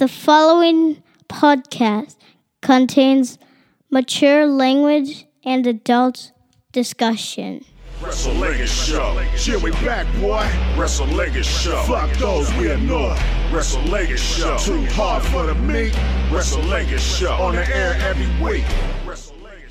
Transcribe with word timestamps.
The 0.00 0.08
following 0.08 1.04
podcast 1.28 2.16
contains 2.62 3.38
mature 3.92 4.44
language 4.44 5.24
and 5.44 5.64
adult 5.68 6.32
discussion. 6.72 7.64
Wrestle 8.02 8.34
Legged 8.34 8.68
Show. 8.68 9.24
Yeah, 9.46 9.58
we 9.58 9.70
back, 9.86 10.12
boy. 10.20 10.50
Wrestle 10.76 11.06
Legged 11.06 11.44
Show. 11.44 11.80
Fuck 11.84 12.10
those 12.14 12.52
we 12.54 12.72
annoy. 12.72 13.16
Wrestle 13.52 13.82
Legged 13.82 14.18
Show. 14.18 14.58
Too 14.58 14.84
hard 14.86 15.22
for 15.22 15.46
the 15.46 15.54
meat. 15.54 15.96
Wrestle 16.28 16.62
Legged 16.62 17.00
Show. 17.00 17.32
On 17.34 17.54
the 17.54 17.64
air 17.72 17.94
every 18.00 18.26
week. 18.44 18.64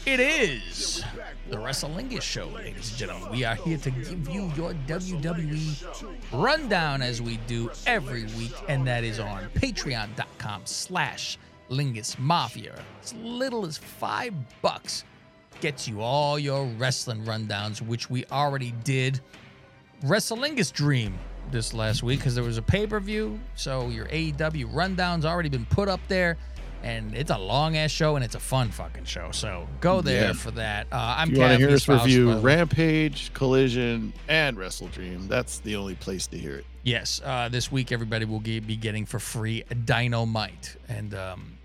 It 0.05 0.21
is 0.21 1.03
the 1.53 1.59
Wrestlingus 1.59 2.23
Show, 2.23 2.47
ladies 2.47 2.89
and 2.89 2.97
gentlemen. 2.97 3.29
We 3.29 3.43
are 3.43 3.53
here 3.53 3.77
to 3.77 3.91
give 3.91 4.27
you 4.27 4.51
your 4.55 4.73
WWE 4.87 6.17
rundown 6.31 7.03
as 7.03 7.21
we 7.21 7.37
do 7.45 7.69
every 7.85 8.23
week, 8.23 8.55
and 8.67 8.87
that 8.87 9.03
is 9.03 9.19
on 9.19 9.43
patreon.com 9.53 10.63
slash 10.65 11.37
Lingus 11.69 12.17
Mafia. 12.17 12.81
As 13.03 13.13
little 13.13 13.67
as 13.67 13.77
five 13.77 14.33
bucks 14.63 15.03
gets 15.61 15.87
you 15.87 16.01
all 16.01 16.39
your 16.39 16.65
wrestling 16.65 17.23
rundowns, 17.23 17.83
which 17.83 18.09
we 18.09 18.25
already 18.31 18.71
did. 18.83 19.21
Wrestlingus 20.05 20.73
Dream 20.73 21.19
this 21.51 21.71
last 21.71 22.01
week 22.01 22.17
because 22.17 22.33
there 22.33 22.43
was 22.43 22.57
a 22.57 22.63
pay-per-view, 22.63 23.39
so 23.53 23.89
your 23.89 24.07
AEW 24.07 24.73
rundown's 24.73 25.23
already 25.23 25.49
been 25.49 25.67
put 25.67 25.87
up 25.87 25.99
there. 26.07 26.35
And 26.83 27.15
it's 27.15 27.31
a 27.31 27.37
long 27.37 27.77
ass 27.77 27.91
show 27.91 28.15
and 28.17 28.25
it's 28.25 28.35
a 28.35 28.39
fun 28.41 28.69
fucking 28.69 29.05
show. 29.05 29.31
So 29.31 29.67
go 29.79 30.01
there 30.01 30.27
Yeah. 30.27 30.33
for 30.33 30.51
that. 30.51 30.87
Uh, 30.91 31.15
I'm 31.17 31.29
If 31.29 31.35
you 31.35 31.41
want 31.41 31.53
to 31.53 31.57
hear 31.57 31.73
us 31.73 31.87
review. 31.87 32.33
Rampage, 32.39 33.33
Collision, 33.33 34.11
and 34.27 34.57
Wrestle 34.57 34.89
Dream, 34.89 35.27
that's 35.29 35.59
the 35.59 35.77
only 35.77 35.95
place 35.95 36.27
to 36.27 36.37
hear 36.37 36.57
it. 36.57 36.65
Yes, 36.83 37.21
uh, 37.23 37.47
this 37.47 37.71
week 37.71 37.93
everybody 37.93 38.25
will 38.25 38.41
be 38.41 38.59
getting 38.75 39.05
for 39.05 39.17
free 39.19 39.63
Dynamite, 39.85 40.75
and 40.89 41.13
um, 41.15 41.57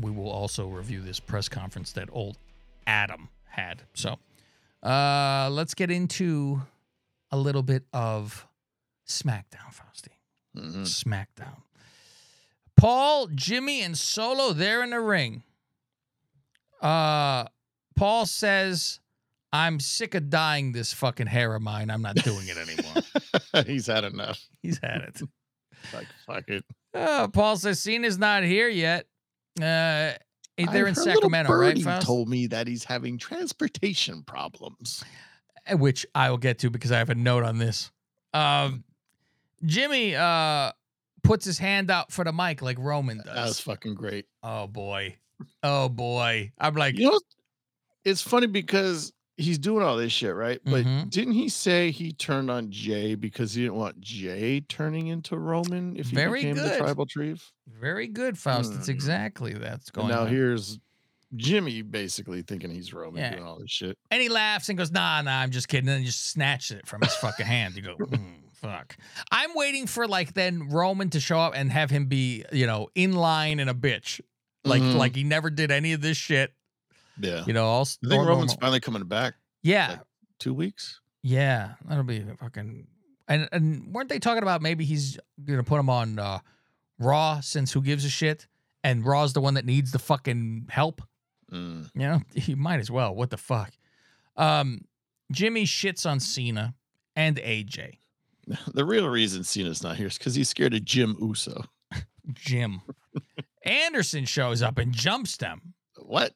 we 0.00 0.12
will 0.12 0.30
also 0.30 0.68
review 0.68 1.00
this 1.02 1.18
press 1.18 1.48
conference 1.48 1.90
that 1.92 2.08
old 2.12 2.38
Adam 2.86 3.28
had. 3.48 3.82
So 3.94 4.18
uh, 4.84 5.48
let's 5.50 5.74
get 5.74 5.90
into 5.90 6.62
a 7.32 7.36
little 7.36 7.64
bit 7.64 7.82
of 7.92 8.46
SmackDown, 9.08 9.72
Fausty. 9.72 10.12
Mhm. 10.56 10.82
SmackDown. 10.86 11.62
Paul, 12.76 13.28
Jimmy, 13.34 13.82
and 13.82 13.96
Solo 13.96 14.52
there 14.52 14.82
in 14.82 14.90
the 14.90 15.00
ring. 15.00 15.42
Uh, 16.80 17.44
Paul 17.96 18.26
says, 18.26 19.00
"I'm 19.52 19.80
sick 19.80 20.14
of 20.14 20.28
dying 20.28 20.72
this 20.72 20.92
fucking 20.92 21.26
hair 21.26 21.54
of 21.54 21.62
mine. 21.62 21.90
I'm 21.90 22.02
not 22.02 22.16
doing 22.16 22.46
it 22.48 22.56
anymore." 22.58 23.64
He's 23.66 23.86
had 23.86 24.04
enough. 24.04 24.40
He's 24.62 24.78
had 24.82 25.02
it. 25.02 25.20
Like, 25.92 26.06
fuck 26.26 26.48
it. 26.48 26.64
Uh, 26.94 27.28
Paul 27.28 27.56
says 27.56 27.78
Cena's 27.80 28.18
not 28.18 28.42
here 28.42 28.68
yet. 28.68 29.06
Uh, 29.60 30.14
they're 30.56 30.86
in 30.88 30.96
Sacramento, 30.96 31.52
right? 31.52 31.80
Faust? 31.80 32.04
told 32.04 32.28
me 32.28 32.48
that 32.48 32.66
he's 32.66 32.82
having 32.82 33.18
transportation 33.18 34.24
problems. 34.24 35.04
Uh, 35.70 35.76
Which 35.76 36.04
I 36.12 36.30
will 36.30 36.38
get 36.38 36.58
to 36.60 36.70
because 36.70 36.90
I 36.90 36.98
have 36.98 37.10
a 37.10 37.14
note 37.14 37.44
on 37.44 37.58
this. 37.58 37.92
Um, 38.34 38.82
Jimmy 39.64 40.16
uh 40.16 40.72
puts 41.26 41.44
his 41.44 41.58
hand 41.58 41.90
out 41.90 42.10
for 42.12 42.24
the 42.24 42.32
mic 42.32 42.62
like 42.62 42.78
Roman 42.78 43.18
That 43.24 43.34
was 43.36 43.60
fucking 43.60 43.94
great. 43.94 44.26
Oh 44.42 44.66
boy, 44.66 45.16
oh 45.62 45.88
boy. 45.88 46.52
I'm 46.58 46.74
like, 46.74 46.98
You 46.98 47.10
know, 47.10 47.20
it's 48.04 48.22
funny 48.22 48.46
because 48.46 49.12
he's 49.36 49.58
doing 49.58 49.82
all 49.84 49.96
this 49.96 50.12
shit, 50.12 50.34
right? 50.34 50.60
But 50.64 50.84
Mhm. 50.86 51.10
didn't 51.10 51.34
he 51.34 51.48
say 51.48 51.90
he 51.90 52.12
turned 52.12 52.50
on 52.50 52.70
Jey 52.70 53.14
because 53.16 53.52
he 53.54 53.62
didn't 53.62 53.74
want 53.76 54.00
Jey 54.00 54.60
turning 54.60 55.08
into 55.08 55.36
Roman 55.36 55.96
if 55.96 56.08
he 56.10 56.16
Very 56.16 56.40
became 56.40 56.54
good. 56.54 56.72
the 56.72 56.76
tribal 56.78 57.04
chief? 57.06 57.52
very 57.68 58.06
good, 58.06 58.38
Faust. 58.38 58.74
It's 58.74 58.86
Hmm. 58.86 58.92
exactly 58.92 59.52
that's 59.52 59.88
And 59.90 59.94
going 59.94 60.08
now 60.08 60.22
on. 60.22 60.28
here's 60.28 60.78
Jimmy 61.34 61.82
basically 61.82 62.42
thinking 62.42 62.70
he's 62.70 62.94
Roman 62.94 63.18
Yeah. 63.20 63.30
doing 63.32 63.42
all 63.42 63.58
this 63.58 63.70
shit. 63.70 63.98
And 64.10 64.22
he 64.22 64.28
laughs 64.28 64.68
and 64.68 64.78
goes, 64.78 64.92
nah, 64.92 65.20
nah, 65.20 65.40
I'm 65.40 65.50
just 65.50 65.66
kidding. 65.68 65.88
And 65.88 65.96
then 65.96 66.00
he 66.00 66.06
just 66.06 66.26
snatches 66.30 66.78
it 66.78 66.86
from 66.86 67.02
his 67.02 67.12
fucking 67.16 67.44
hand. 67.44 67.74
You 67.74 67.82
go, 67.82 67.96
"Hmm, 68.08 68.45
fuck. 68.60 68.96
I'm 69.30 69.50
waiting 69.54 69.86
for 69.86 70.06
like 70.08 70.34
then 70.34 70.68
Roman 70.70 71.10
to 71.10 71.20
show 71.20 71.38
up 71.38 71.52
and 71.56 71.70
have 71.72 71.90
him 71.90 72.06
be, 72.06 72.44
you 72.52 72.66
know, 72.66 72.88
in 72.94 73.12
line 73.12 73.60
and 73.60 73.68
a 73.70 73.74
bitch. 73.74 74.20
Like, 74.64 74.82
Mhm. 74.82 74.96
like 74.96 75.14
he 75.14 75.24
never 75.24 75.48
did 75.50 75.70
any 75.70 75.92
of 75.92 76.00
this 76.00 76.16
shit. 76.16 76.52
Yeah. 77.18 77.44
You 77.46 77.52
know, 77.52 77.64
all 77.66 77.82
I 77.82 77.84
think 77.84 77.98
normal- 78.10 78.26
Roman's 78.34 78.54
finally 78.54 78.80
coming 78.80 79.04
back. 79.04 79.34
Yeah. 79.62 79.88
like- 79.88 80.00
Two 80.38 80.52
weeks. 80.54 81.00
yeah. 81.22 81.74
That'll 81.88 82.04
be 82.04 82.24
fucking 82.38 82.86
and 83.28 83.48
and 83.52 83.92
weren't 83.94 84.08
they 84.08 84.18
talking 84.18 84.42
about 84.42 84.60
maybe 84.62 84.84
he's 84.84 85.18
gonna 85.44 85.64
put 85.64 85.80
him 85.80 85.88
on 85.90 86.18
uh 86.18 86.38
Raw 86.98 87.40
since 87.40 87.72
who 87.72 87.82
gives 87.82 88.04
a 88.04 88.10
shit? 88.10 88.46
And 88.84 89.04
Raw's 89.04 89.32
the 89.32 89.40
one 89.40 89.54
that 89.54 89.64
needs 89.64 89.90
the 89.92 89.98
fucking 89.98 90.66
help. 90.70 91.02
Mm. 91.52 91.90
You 91.94 92.00
know, 92.00 92.22
he 92.34 92.54
might 92.54 92.80
as 92.80 92.90
well. 92.90 93.14
What 93.14 93.30
the 93.30 93.36
fuck? 93.36 93.72
Um, 94.36 94.82
Jimmy 95.32 95.64
shits 95.64 96.08
on 96.08 96.20
Cena 96.20 96.74
and 97.16 97.36
AJ. 97.38 97.98
The 98.74 98.84
real 98.84 99.08
reason 99.08 99.42
Cena's 99.44 99.82
not 99.82 99.96
here 99.96 100.06
is 100.06 100.18
because 100.18 100.34
he's 100.34 100.48
scared 100.48 100.74
of 100.74 100.84
Jim 100.84 101.16
Uso. 101.20 101.64
Jim. 102.34 102.80
Anderson 103.64 104.24
shows 104.24 104.62
up 104.62 104.78
and 104.78 104.92
jumps 104.92 105.36
them. 105.36 105.74
What? 105.98 106.32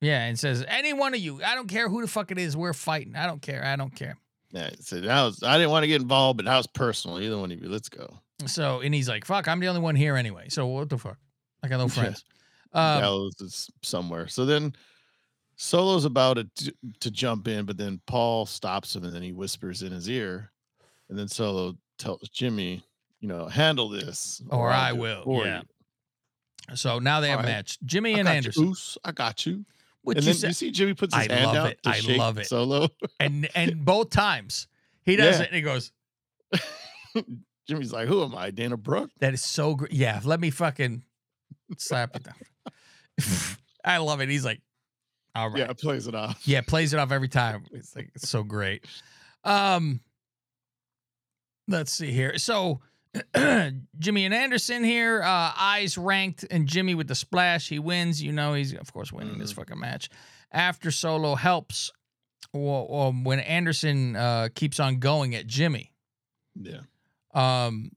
Yeah, 0.00 0.24
and 0.24 0.36
says, 0.38 0.64
Any 0.66 0.92
one 0.92 1.14
of 1.14 1.20
you, 1.20 1.40
I 1.44 1.54
don't 1.54 1.68
care 1.68 1.88
who 1.88 2.00
the 2.00 2.08
fuck 2.08 2.30
it 2.32 2.38
is, 2.38 2.56
we're 2.56 2.72
fighting. 2.72 3.14
I 3.14 3.26
don't 3.26 3.40
care. 3.40 3.64
I 3.64 3.76
don't 3.76 3.94
care. 3.94 4.16
Yeah, 4.50 4.70
so 4.80 5.00
that 5.00 5.22
was, 5.24 5.42
I 5.42 5.56
didn't 5.56 5.70
want 5.70 5.84
to 5.84 5.86
get 5.88 6.02
involved, 6.02 6.36
but 6.38 6.46
that 6.46 6.56
was 6.56 6.66
personal. 6.66 7.20
Either 7.20 7.38
one 7.38 7.52
of 7.52 7.62
you, 7.62 7.68
let's 7.68 7.88
go. 7.88 8.18
So, 8.46 8.80
and 8.80 8.92
he's 8.92 9.08
like, 9.08 9.24
Fuck, 9.24 9.46
I'm 9.48 9.60
the 9.60 9.68
only 9.68 9.80
one 9.80 9.94
here 9.94 10.16
anyway. 10.16 10.48
So, 10.48 10.66
what 10.66 10.88
the 10.90 10.98
fuck? 10.98 11.18
I 11.62 11.68
got 11.68 11.76
no 11.78 11.84
Yeah. 11.86 11.88
friends. 11.88 12.24
Um, 12.72 13.00
Gallows 13.00 13.40
is 13.40 13.70
somewhere. 13.82 14.26
So 14.28 14.44
then 14.46 14.74
Solo's 15.56 16.04
about 16.06 16.38
to, 16.56 16.74
to 17.00 17.10
jump 17.10 17.46
in, 17.46 17.64
but 17.66 17.76
then 17.76 18.00
Paul 18.06 18.46
stops 18.46 18.96
him 18.96 19.04
and 19.04 19.12
then 19.14 19.22
he 19.22 19.32
whispers 19.32 19.82
in 19.82 19.92
his 19.92 20.08
ear. 20.08 20.50
And 21.12 21.18
then 21.18 21.28
Solo 21.28 21.76
tells 21.98 22.26
Jimmy, 22.30 22.82
you 23.20 23.28
know, 23.28 23.46
handle 23.46 23.90
this 23.90 24.40
Or 24.48 24.70
I'll 24.70 24.80
I 24.80 24.92
will, 24.92 25.24
yeah. 25.44 25.60
you. 26.70 26.76
so 26.76 26.98
now 27.00 27.20
they 27.20 27.28
have 27.28 27.40
a 27.40 27.42
Alright. 27.42 27.54
match. 27.56 27.78
Jimmy 27.84 28.14
I 28.14 28.18
and 28.20 28.26
got 28.26 28.34
Anderson. 28.36 28.62
you, 28.64 28.70
Oos. 28.70 28.96
I 29.04 29.12
got 29.12 29.44
you. 29.44 29.66
Which 30.00 30.16
and 30.16 30.24
you 30.26 30.32
then 30.32 30.40
said, 30.40 30.46
you 30.48 30.54
see 30.54 30.70
Jimmy 30.70 30.94
puts 30.94 31.14
his 31.14 31.28
I 31.28 31.32
hand 31.34 31.54
out 31.54 31.66
it. 31.72 31.82
to 31.82 31.90
I 31.90 31.96
shake 32.00 32.16
love 32.16 32.38
it. 32.38 32.46
Solo. 32.46 32.88
and 33.20 33.46
and 33.54 33.84
both 33.84 34.08
times 34.08 34.68
he 35.02 35.16
does 35.16 35.36
Yeah. 35.38 35.42
it 35.44 35.48
and 35.48 35.56
he 35.56 35.60
goes, 35.60 35.92
Jimmy's 37.68 37.92
like, 37.92 38.08
who 38.08 38.24
am 38.24 38.34
I, 38.34 38.50
Dana 38.50 38.78
Brooke? 38.78 39.10
That 39.20 39.34
is 39.34 39.44
so 39.44 39.74
great. 39.74 39.92
Yeah, 39.92 40.18
let 40.24 40.40
me 40.40 40.48
fucking 40.48 41.02
slap 41.76 42.16
it 42.16 42.22
down. 42.24 42.34
I 43.84 43.98
love 43.98 44.22
it. 44.22 44.30
He's 44.30 44.46
like, 44.46 44.62
all 45.34 45.50
right. 45.50 45.58
Yeah, 45.58 45.72
plays 45.74 46.06
it 46.06 46.14
off. 46.14 46.40
Yeah, 46.48 46.62
plays 46.62 46.94
it 46.94 46.98
off 46.98 47.12
every 47.12 47.28
time. 47.28 47.64
It's 47.72 47.94
like 47.94 48.10
it's 48.14 48.30
so 48.30 48.42
great. 48.42 48.86
Um 49.44 50.00
let's 51.68 51.92
see 51.92 52.10
here. 52.12 52.38
So 52.38 52.80
Jimmy 53.98 54.24
and 54.24 54.34
Anderson 54.34 54.84
here, 54.84 55.22
uh 55.22 55.52
eyes 55.56 55.98
ranked 55.98 56.44
and 56.50 56.66
Jimmy 56.66 56.94
with 56.94 57.08
the 57.08 57.14
splash, 57.14 57.68
he 57.68 57.78
wins. 57.78 58.22
You 58.22 58.32
know 58.32 58.54
he's 58.54 58.72
of 58.74 58.92
course 58.92 59.12
winning 59.12 59.38
this 59.38 59.52
Mhm. 59.52 59.56
fucking 59.56 59.78
match. 59.80 60.08
After 60.50 60.90
Solo 60.90 61.34
helps 61.34 61.92
well, 62.54 62.86
well, 62.90 63.12
when 63.12 63.40
Anderson 63.40 64.16
uh 64.16 64.48
keeps 64.54 64.80
on 64.80 64.98
going 64.98 65.34
at 65.34 65.46
Jimmy. 65.46 65.92
Yeah. 66.54 66.80
Um 67.34 67.90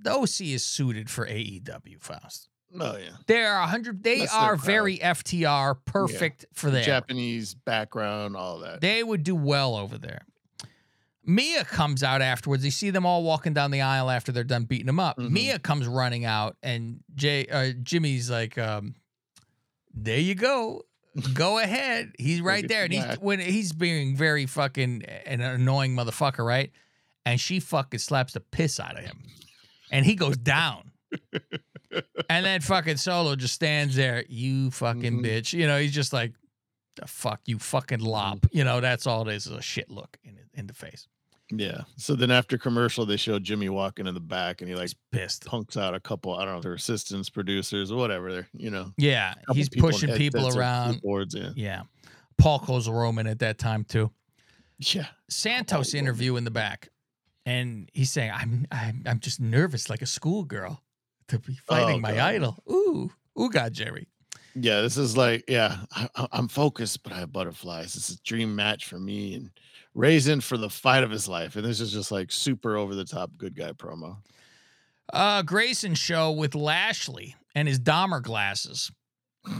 the 0.00 0.10
OC 0.12 0.52
is 0.52 0.64
suited 0.64 1.08
for 1.10 1.26
AEW 1.26 1.98
Faust. 2.00 2.48
Oh 2.78 2.96
yeah. 2.96 3.10
They 3.26 3.42
are 3.42 3.60
100 3.60 4.02
they 4.02 4.20
That's 4.20 4.34
are 4.34 4.56
very 4.56 4.98
FTR 4.98 5.74
perfect 5.84 6.46
for 6.54 6.70
there. 6.70 6.82
Japanese 6.84 7.54
background, 7.54 8.36
all 8.36 8.60
that. 8.60 8.80
They 8.80 9.02
would 9.02 9.22
do 9.24 9.34
well 9.34 9.76
over 9.76 9.98
there. 9.98 10.22
Mia 11.24 11.64
comes 11.64 12.02
out 12.02 12.20
afterwards. 12.20 12.64
You 12.64 12.70
see 12.72 12.90
them 12.90 13.06
all 13.06 13.22
walking 13.22 13.52
down 13.54 13.70
the 13.70 13.80
aisle 13.82 14.10
after 14.10 14.32
they're 14.32 14.42
done 14.44 14.64
beating 14.64 14.86
them 14.86 14.98
up. 14.98 15.18
Mhm. 15.18 15.30
Mia 15.30 15.58
comes 15.58 15.86
running 15.86 16.24
out, 16.24 16.56
and 16.62 17.00
Jey, 17.14 17.46
uh, 17.46 17.72
Jimmy's 17.82 18.28
like, 18.30 18.58
um, 18.58 18.94
"There 19.94 20.18
you 20.18 20.34
go, 20.34 20.82
go 21.34 21.58
ahead." 21.62 22.12
He's 22.18 22.40
right 22.40 22.66
there, 22.66 22.84
and 22.84 22.92
he's 22.92 23.04
when 23.20 23.38
he's 23.38 23.72
being 23.72 24.16
very 24.16 24.46
fucking 24.46 25.04
an 25.04 25.40
annoying 25.40 25.94
motherfucker, 25.94 26.44
right? 26.44 26.72
And 27.24 27.40
she 27.40 27.60
fucking 27.60 28.00
slaps 28.00 28.32
the 28.32 28.40
piss 28.40 28.80
out 28.80 28.98
of 28.98 29.04
him, 29.04 29.22
and 29.92 30.04
he 30.04 30.16
goes 30.16 30.36
down. 30.36 30.90
and 32.30 32.44
then 32.44 32.60
fucking 32.62 32.96
Solo 32.96 33.36
just 33.36 33.54
stands 33.54 33.94
there. 33.96 34.24
You 34.28 34.70
fucking 34.70 35.20
Mhm. 35.22 35.24
bitch. 35.24 35.52
You 35.52 35.66
know, 35.66 35.78
he's 35.78 35.92
just 35.94 36.12
like, 36.12 36.32
the 36.96 37.06
fuck 37.06 37.40
you 37.46 37.58
fucking 37.58 38.00
lop. 38.00 38.38
Mm-hmm. 38.38 38.56
You 38.58 38.64
know, 38.64 38.80
that's 38.80 39.06
all 39.06 39.28
it 39.28 39.34
is, 39.34 39.46
is 39.46 39.52
a 39.52 39.62
shit 39.62 39.90
look 39.90 40.18
in 40.24 40.38
in 40.54 40.66
the 40.66 40.74
face. 40.74 41.06
Yeah. 41.54 41.82
So 41.96 42.14
then 42.14 42.30
after 42.30 42.56
commercial, 42.56 43.04
they 43.04 43.18
show 43.18 43.38
Jimmy 43.38 43.68
walking 43.68 44.06
in 44.06 44.14
the 44.14 44.20
back 44.20 44.62
and 44.62 44.70
he 44.70 44.74
like 44.74 44.90
pissed. 45.12 45.44
punks 45.44 45.76
out 45.76 45.94
a 45.94 46.00
couple, 46.00 46.34
I 46.34 46.44
don't 46.44 46.54
know 46.54 46.56
if 46.58 46.62
they're 46.62 46.72
assistants, 46.72 47.28
producers, 47.28 47.92
or 47.92 47.98
whatever 47.98 48.32
they're, 48.32 48.48
you 48.54 48.70
know. 48.70 48.92
Yeah, 48.96 49.34
he's 49.52 49.68
people 49.68 49.90
pushing 49.90 50.14
people 50.16 50.56
around. 50.56 51.02
Boards, 51.02 51.34
yeah. 51.34 51.50
Yeah. 51.54 51.82
Paul 52.38 52.58
calls 52.58 52.88
Roman 52.88 53.26
at 53.26 53.38
that 53.40 53.58
time 53.58 53.84
too. 53.84 54.10
Yeah. 54.78 55.06
Santos 55.28 55.94
interview 55.94 56.36
in 56.36 56.44
the 56.44 56.50
back. 56.50 56.88
And 57.44 57.90
he's 57.92 58.10
saying, 58.10 58.30
I'm 58.32 58.66
I'm 58.70 59.02
I'm 59.04 59.20
just 59.20 59.40
nervous 59.40 59.90
like 59.90 60.00
a 60.00 60.06
schoolgirl. 60.06 60.80
to 61.28 61.38
be 61.38 61.54
fighting 61.66 61.96
Oh, 61.96 61.98
my 62.00 62.20
idol. 62.20 62.62
Ooh, 62.70 63.10
ooh, 63.40 63.50
God, 63.50 63.72
Jerry. 63.72 64.08
Yeah, 64.54 64.80
this 64.82 64.96
is 64.96 65.16
like, 65.16 65.44
yeah, 65.48 65.78
I, 65.94 66.08
I'm 66.32 66.48
focused, 66.48 67.02
but 67.02 67.12
I 67.12 67.20
have 67.20 67.32
butterflies. 67.32 67.94
This 67.94 68.10
is 68.10 68.16
a 68.16 68.22
dream 68.22 68.54
match 68.54 68.84
for 68.86 68.98
me 68.98 69.34
and 69.34 69.50
Raisin 69.94 70.40
for 70.40 70.56
the 70.58 70.68
fight 70.70 71.02
of 71.02 71.10
his 71.10 71.26
life. 71.28 71.56
And 71.56 71.64
this 71.64 71.80
is 71.80 71.92
just 71.92 72.12
like 72.12 72.30
super 72.30 72.76
over 72.76 72.94
the 72.94 73.04
top 73.04 73.30
good 73.38 73.54
guy 73.56 73.72
promo. 73.72 74.18
Uh, 75.12 75.42
Grayson 75.42 75.94
show 75.94 76.30
with 76.32 76.54
Lashley 76.54 77.34
and 77.54 77.66
his 77.68 77.78
Dahmer 77.80 78.22
glasses. 78.22 78.90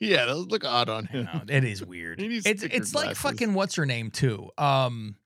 yeah, 0.00 0.26
those 0.26 0.46
look 0.46 0.64
odd 0.64 0.88
on 0.88 1.06
him. 1.06 1.28
it 1.48 1.64
is 1.64 1.84
weird. 1.84 2.20
It's 2.22 2.62
it's 2.62 2.94
like 2.94 3.04
glasses. 3.04 3.18
fucking 3.22 3.54
what's 3.54 3.74
her 3.76 3.86
name 3.86 4.10
too. 4.10 4.48
Um, 4.58 5.16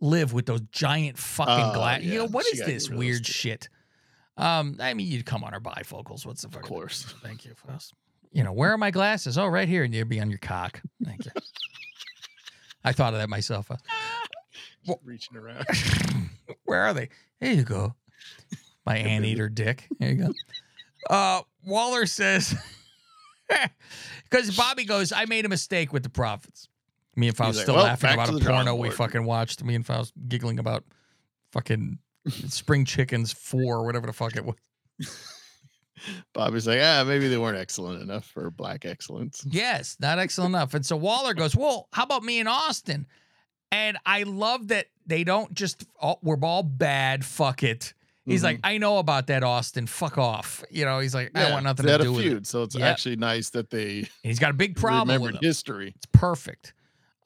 live 0.00 0.32
with 0.32 0.46
those 0.46 0.60
giant 0.72 1.18
fucking 1.18 1.70
Oh, 1.70 1.74
glasses. 1.74 2.06
You 2.06 2.18
know 2.18 2.24
yeah, 2.24 2.30
what 2.30 2.46
is 2.46 2.52
this 2.52 2.58
get 2.60 2.66
rid 2.66 2.76
of 2.76 2.88
those 2.90 2.98
weird 2.98 3.26
shit? 3.26 3.68
Um, 4.36 4.76
I 4.80 4.94
mean, 4.94 5.06
you'd 5.08 5.26
come 5.26 5.44
on 5.44 5.52
our 5.52 5.60
bifocals. 5.60 6.24
What's 6.24 6.42
the 6.42 6.48
fuck? 6.48 6.62
Of 6.62 6.68
course. 6.68 7.14
Thank 7.22 7.44
you, 7.44 7.52
Faust. 7.54 7.92
You 8.32 8.42
know, 8.44 8.52
where 8.52 8.72
are 8.72 8.78
my 8.78 8.90
glasses? 8.90 9.36
Oh, 9.36 9.46
right 9.46 9.68
here, 9.68 9.84
and 9.84 9.94
you'd 9.94 10.08
be 10.08 10.20
on 10.20 10.30
your 10.30 10.38
cock. 10.38 10.80
Thank 11.04 11.26
you. 11.26 11.30
I 12.84 12.92
thought 12.92 13.12
of 13.14 13.20
that 13.20 13.28
myself. 13.28 13.70
Uh, 13.70 13.76
Just 14.86 14.98
reaching 15.04 15.36
around. 15.36 15.64
Where 16.64 16.80
are 16.80 16.94
they? 16.94 17.10
There 17.40 17.52
you 17.52 17.62
go. 17.62 17.94
My 18.84 18.96
anteater 18.96 19.48
dick. 19.48 19.86
There 20.00 20.10
you 20.10 20.24
go. 20.26 20.32
Uh, 21.08 21.42
Waller 21.64 22.06
says, 22.06 22.56
because 24.30 24.56
Bobby 24.56 24.84
goes, 24.84 25.12
I 25.12 25.26
made 25.26 25.44
a 25.44 25.48
mistake 25.48 25.92
with 25.92 26.02
the 26.02 26.08
profits. 26.08 26.68
Me 27.14 27.28
and 27.28 27.36
Faust 27.36 27.58
like, 27.58 27.64
still 27.64 27.74
"Well, 27.76 27.84
laughing 27.84 28.14
about 28.14 28.30
a 28.30 28.44
porno 28.44 28.74
we 28.74 28.90
fucking 28.90 29.24
watched. 29.24 29.62
Me 29.62 29.74
and 29.74 29.84
Faust 29.86 30.14
giggling 30.28 30.58
about 30.58 30.82
fucking 31.52 31.98
Spring 32.28 32.84
Chickens 32.84 33.32
4 33.32 33.62
or 33.62 33.84
whatever 33.84 34.06
the 34.06 34.12
fuck 34.12 34.34
it 34.34 34.44
was. 34.44 34.56
Bobby's 36.34 36.66
like, 36.66 36.80
ah, 36.82 37.04
maybe 37.06 37.28
they 37.28 37.38
weren't 37.38 37.58
excellent 37.58 38.02
enough 38.02 38.24
for 38.26 38.50
black 38.50 38.84
excellence. 38.84 39.44
Yes, 39.48 39.96
not 40.00 40.18
excellent 40.18 40.50
enough. 40.54 40.74
And 40.74 40.84
so 40.84 40.96
Waller 40.96 41.34
goes, 41.34 41.54
Well, 41.56 41.88
how 41.92 42.04
about 42.04 42.22
me 42.22 42.40
and 42.40 42.48
Austin? 42.48 43.06
And 43.70 43.96
I 44.04 44.24
love 44.24 44.68
that 44.68 44.86
they 45.06 45.24
don't 45.24 45.52
just, 45.54 45.84
oh, 46.00 46.18
we're 46.22 46.36
all 46.42 46.62
bad. 46.62 47.24
Fuck 47.24 47.62
it. 47.62 47.94
He's 48.26 48.40
Mhm. 48.42 48.44
like, 48.44 48.60
I 48.64 48.78
know 48.78 48.98
about 48.98 49.26
that, 49.28 49.42
Austin. 49.42 49.86
Fuck 49.86 50.16
off. 50.18 50.62
You 50.70 50.84
know, 50.84 51.00
he's 51.00 51.14
like, 51.14 51.32
I 51.34 51.44
Yeah, 51.48 51.52
want 51.52 51.64
nothing 51.64 51.86
to 51.86 51.98
do 51.98 52.12
with 52.12 52.22
feud, 52.24 52.42
it. 52.42 52.46
so 52.46 52.62
it's 52.62 52.74
Yep. 52.76 52.84
actually 52.92 53.16
nice 53.16 53.50
that 53.50 53.70
they 53.70 53.98
And 54.00 54.08
he's 54.22 54.38
got 54.38 54.50
a 54.50 54.54
big 54.54 54.76
problem 54.76 55.20
with 55.22 55.40
history. 55.40 55.92
It's 55.96 56.06
perfect. 56.12 56.72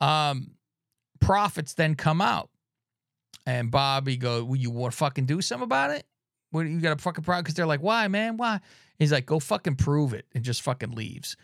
Um, 0.00 0.52
profits 1.20 1.74
then 1.74 1.96
come 1.96 2.20
out, 2.22 2.48
and 3.44 3.70
Bobby 3.70 4.16
go, 4.16 4.44
"Will 4.44 4.56
"You 4.56 4.70
want 4.70 4.92
to 4.92 4.96
fucking 4.96 5.26
do 5.26 5.40
something 5.42 5.64
about 5.64 5.90
it? 5.90 6.06
What 6.50 6.66
you 6.66 6.80
got 6.80 6.98
a 6.98 7.02
fucking 7.02 7.24
problem?" 7.24 7.42
Because 7.44 7.54
they're 7.54 7.66
like, 7.66 7.80
"Why, 7.82 8.08
man? 8.08 8.36
Why?" 8.36 8.60
He's 8.98 9.12
like, 9.12 9.26
"Go 9.26 9.38
fucking 9.40 9.76
prove 9.76 10.14
it," 10.14 10.26
and 10.34 10.44
just 10.44 10.62
fucking 10.62 10.92
leaves. 10.92 11.36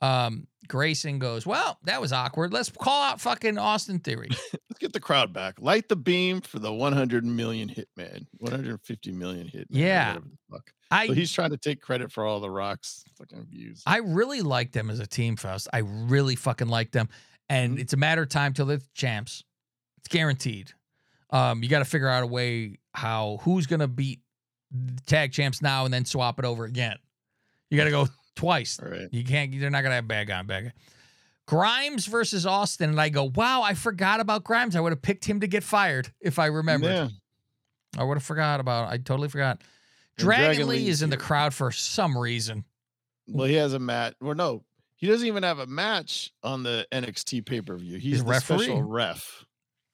Um, 0.00 0.46
Grayson 0.68 1.18
goes, 1.18 1.44
"Well, 1.46 1.78
that 1.84 2.00
was 2.00 2.12
awkward. 2.12 2.52
Let's 2.52 2.70
call 2.70 3.02
out 3.02 3.20
fucking 3.20 3.58
Austin 3.58 3.98
Theory." 3.98 4.28
Let's 4.52 4.78
get 4.78 4.92
the 4.92 5.00
crowd 5.00 5.32
back. 5.32 5.60
Light 5.60 5.88
the 5.88 5.96
beam 5.96 6.40
for 6.40 6.58
the 6.60 6.72
100 6.72 7.24
million 7.24 7.68
hit 7.68 7.88
man, 7.96 8.26
150 8.38 9.12
million 9.12 9.48
hit. 9.48 9.66
Yeah. 9.70 10.18
fuck. 10.50 10.70
I 10.90 11.06
So 11.08 11.14
he's 11.14 11.32
trying 11.32 11.50
to 11.50 11.56
take 11.56 11.80
credit 11.82 12.12
for 12.12 12.24
all 12.24 12.40
the 12.40 12.50
rocks 12.50 13.04
fucking 13.18 13.46
views. 13.50 13.82
I 13.86 13.98
really 13.98 14.40
like 14.40 14.72
them 14.72 14.88
as 14.88 15.00
a 15.00 15.06
team, 15.06 15.36
Faust. 15.36 15.68
I 15.72 15.78
really 15.78 16.36
fucking 16.36 16.68
like 16.68 16.92
them. 16.92 17.08
And 17.50 17.76
Mhm. 17.76 17.80
it's 17.80 17.92
a 17.92 17.96
matter 17.96 18.22
of 18.22 18.28
time 18.28 18.52
till 18.54 18.66
they're 18.66 18.80
champs. 18.94 19.42
It's 19.98 20.08
guaranteed. 20.08 20.72
Um, 21.30 21.62
you 21.62 21.68
got 21.68 21.80
to 21.80 21.84
figure 21.84 22.08
out 22.08 22.22
a 22.22 22.26
way 22.26 22.76
how 22.94 23.38
who's 23.42 23.66
gonna 23.66 23.88
beat 23.88 24.20
tag 25.06 25.32
champs 25.32 25.62
now 25.62 25.84
and 25.84 25.92
then 25.94 26.04
swap 26.04 26.38
it 26.38 26.44
over 26.44 26.64
again. 26.64 26.96
You 27.70 27.76
got 27.76 27.84
to 27.84 27.90
go 27.90 28.08
twice. 28.36 28.78
right. 28.82 29.08
You 29.10 29.24
can't. 29.24 29.58
They're 29.58 29.70
not 29.70 29.82
gonna 29.82 29.94
have 29.96 30.08
bad 30.08 30.28
guy 30.28 30.38
on 30.38 30.46
bad 30.46 30.64
guy. 30.64 30.72
Grimes 31.46 32.06
versus 32.06 32.44
Austin, 32.44 32.90
and 32.90 33.00
I 33.00 33.08
go, 33.08 33.32
wow, 33.34 33.62
I 33.62 33.72
forgot 33.74 34.20
about 34.20 34.44
Grimes. 34.44 34.76
I 34.76 34.80
would 34.80 34.92
have 34.92 35.00
picked 35.00 35.24
him 35.24 35.40
to 35.40 35.46
get 35.46 35.64
fired 35.64 36.12
if 36.20 36.38
I 36.38 36.46
remembered. 36.46 36.90
Yeah. 36.90 37.08
I 37.96 38.04
would 38.04 38.16
have 38.18 38.22
forgot 38.22 38.60
about. 38.60 38.88
I 38.92 38.98
totally 38.98 39.28
forgot. 39.28 39.62
Dragon, 40.18 40.44
Dragon 40.44 40.68
Lee 40.68 40.76
Lee's 40.80 40.88
is 40.96 41.02
in 41.02 41.10
the 41.10 41.16
crowd 41.16 41.54
for 41.54 41.70
some 41.70 42.18
reason. 42.18 42.64
Well, 43.28 43.46
he 43.46 43.54
has 43.54 43.72
a 43.72 43.78
match. 43.78 44.14
Well, 44.20 44.34
no, 44.34 44.62
he 44.96 45.06
doesn't 45.06 45.26
even 45.26 45.42
have 45.42 45.58
a 45.58 45.66
match 45.66 46.32
on 46.42 46.62
the 46.62 46.86
NXT 46.92 47.46
pay 47.46 47.62
per 47.62 47.76
view. 47.76 47.94
He's 47.98 48.02
He's 48.18 48.24
the 48.24 48.30
referee. 48.30 48.58
special 48.64 48.82
ref. 48.82 49.44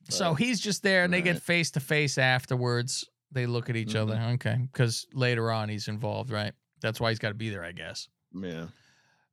So 0.09 0.35
he's 0.35 0.61
just 0.61 0.83
there, 0.83 1.05
and 1.05 1.13
they 1.15 1.23
get 1.23 1.41
face 1.41 1.71
to 1.73 1.81
face 1.81 2.19
afterwards. 2.19 3.09
They 3.35 3.47
look 3.47 3.69
at 3.69 3.77
each 3.77 3.95
other, 3.95 4.15
Mhm. 4.15 4.35
okay, 4.35 4.69
because 4.73 5.07
later 5.13 5.51
on 5.51 5.69
he's 5.69 5.89
involved, 5.89 6.31
right? 6.31 6.53
That's 6.81 7.01
why 7.01 7.11
he's 7.11 7.19
got 7.19 7.29
to 7.29 7.35
be 7.35 7.51
there, 7.51 7.65
I 7.65 7.73
guess. 7.73 8.09
yeah, 8.33 8.67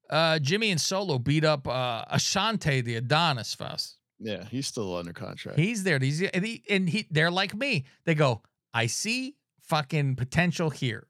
Uh, 0.09 0.39
Jimmy 0.39 0.71
and 0.71 0.81
Solo 0.81 1.18
beat 1.19 1.45
up 1.45 1.68
uh, 1.68 2.03
Ashante, 2.06 2.83
the 2.83 2.95
Adonis 2.95 3.53
Faust. 3.53 3.98
yeah, 4.19 4.44
he's 4.45 4.68
still 4.68 4.95
under 4.98 5.13
contract. 5.13 5.57
He's 5.59 5.83
there. 5.83 6.00
He's 6.00 6.21
and, 6.21 6.44
he, 6.45 6.63
and 6.69 6.89
he, 6.89 7.07
they're 7.09 7.31
like 7.31 7.56
me. 7.56 7.86
They 8.06 8.15
go, 8.15 8.42
I 8.74 8.88
see 8.88 9.36
fucking 9.62 10.15
potential 10.18 10.69
here, 10.69 11.07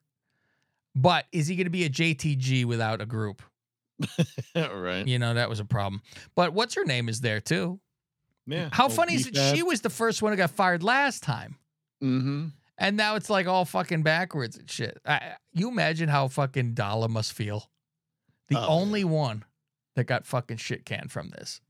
but 0.95 1.25
is 1.31 1.47
he 1.47 1.55
going 1.55 1.65
to 1.65 1.71
be 1.71 1.83
a 1.85 1.89
JTG 1.89 2.65
without 2.65 3.01
a 3.01 3.05
group? 3.05 3.41
right? 4.55 5.07
You 5.07 5.19
know 5.19 5.33
that 5.35 5.49
was 5.49 5.59
a 5.59 5.65
problem. 5.65 6.01
But 6.35 6.53
what's 6.53 6.75
her 6.75 6.85
name 6.85 7.07
is 7.09 7.21
there 7.21 7.39
too? 7.41 7.79
Yeah. 8.47 8.69
How 8.71 8.89
funny 8.89 9.13
is 9.15 9.27
it? 9.27 9.37
it? 9.37 9.55
She 9.55 9.63
was 9.63 9.81
the 9.81 9.89
first 9.89 10.21
one 10.21 10.31
who 10.33 10.37
got 10.37 10.49
fired 10.51 10.83
last 10.83 11.21
time. 11.23 11.57
Mm-hmm. 12.03 12.47
And 12.81 12.97
now 12.97 13.13
it's 13.15 13.29
like 13.29 13.45
all 13.47 13.63
fucking 13.63 14.01
backwards 14.01 14.57
and 14.57 14.67
shit. 14.69 14.97
I, 15.05 15.33
you 15.53 15.69
imagine 15.69 16.09
how 16.09 16.27
fucking 16.27 16.73
Dolla 16.73 17.07
must 17.07 17.31
feel. 17.33 17.69
The 18.49 18.57
Oh, 18.59 18.65
only 18.67 19.03
one 19.03 19.45
that 19.95 20.05
got 20.05 20.25
fucking 20.25 20.57
shit 20.57 20.83
canned 20.83 21.11
from 21.11 21.29
this. 21.29 21.61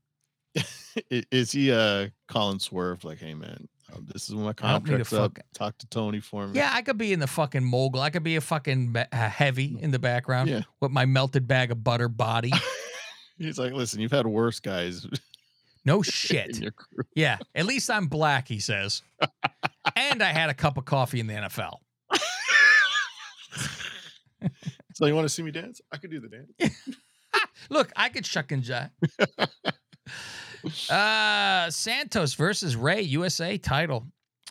Is 1.10 1.52
he 1.52 1.70
uh 1.70 2.08
Colin 2.28 2.58
Swerve? 2.60 3.04
Like, 3.04 3.18
hey 3.18 3.34
man, 3.34 3.68
um, 3.94 4.06
this 4.12 4.28
is 4.28 4.34
when 4.34 4.44
my 4.44 4.54
I 4.62 4.72
don't 4.72 4.84
need 4.86 4.94
a 4.94 5.04
contract's 5.04 5.12
up. 5.12 5.36
fuck- 5.38 5.44
Talk 5.54 5.78
to 5.78 5.86
Tony 5.88 6.20
for 6.20 6.46
me. 6.46 6.56
Yeah, 6.58 6.70
I 6.72 6.80
could 6.82 6.98
be 6.98 7.12
in 7.12 7.20
the 7.20 7.26
fucking 7.26 7.64
mogul. 7.64 8.00
I 8.00 8.08
could 8.10 8.22
be 8.22 8.36
a 8.36 8.40
fucking 8.40 8.94
uh, 8.96 9.28
heavy 9.28 9.76
in 9.80 9.90
the 9.90 9.98
background 9.98 10.48
Yeah. 10.50 10.62
with 10.80 10.90
my 10.92 11.04
melted 11.06 11.46
bag 11.46 11.70
of 11.72 11.84
butter 11.84 12.08
body. 12.08 12.52
He's 13.38 13.58
like, 13.58 13.72
listen, 13.74 14.00
you've 14.00 14.12
had 14.12 14.26
worse 14.26 14.60
guys 14.60 15.06
No 15.84 16.02
shit. 16.02 16.62
Yeah, 17.14 17.38
at 17.54 17.64
least 17.66 17.90
I'm 17.90 18.06
black, 18.06 18.46
he 18.48 18.60
says. 18.60 19.02
And 19.96 20.22
I 20.22 20.32
had 20.32 20.48
a 20.50 20.54
cup 20.54 20.76
of 20.76 20.84
coffee 20.84 21.20
in 21.20 21.26
the 21.26 21.34
NFL. 21.34 21.78
So 24.94 25.06
you 25.06 25.14
want 25.14 25.24
to 25.24 25.30
see 25.30 25.42
me 25.42 25.50
dance? 25.50 25.80
I 25.90 25.96
could 25.96 26.10
do 26.10 26.20
the 26.20 26.28
dance. 26.28 26.76
Look, 27.70 27.90
I 27.96 28.10
could 28.10 28.26
shuck 28.26 28.52
and 28.52 28.62
jive. 28.62 28.90
uh, 30.90 31.70
Santos 31.70 32.34
versus 32.34 32.76
Rey 32.76 33.00
USA 33.02 33.56
title. 33.56 34.06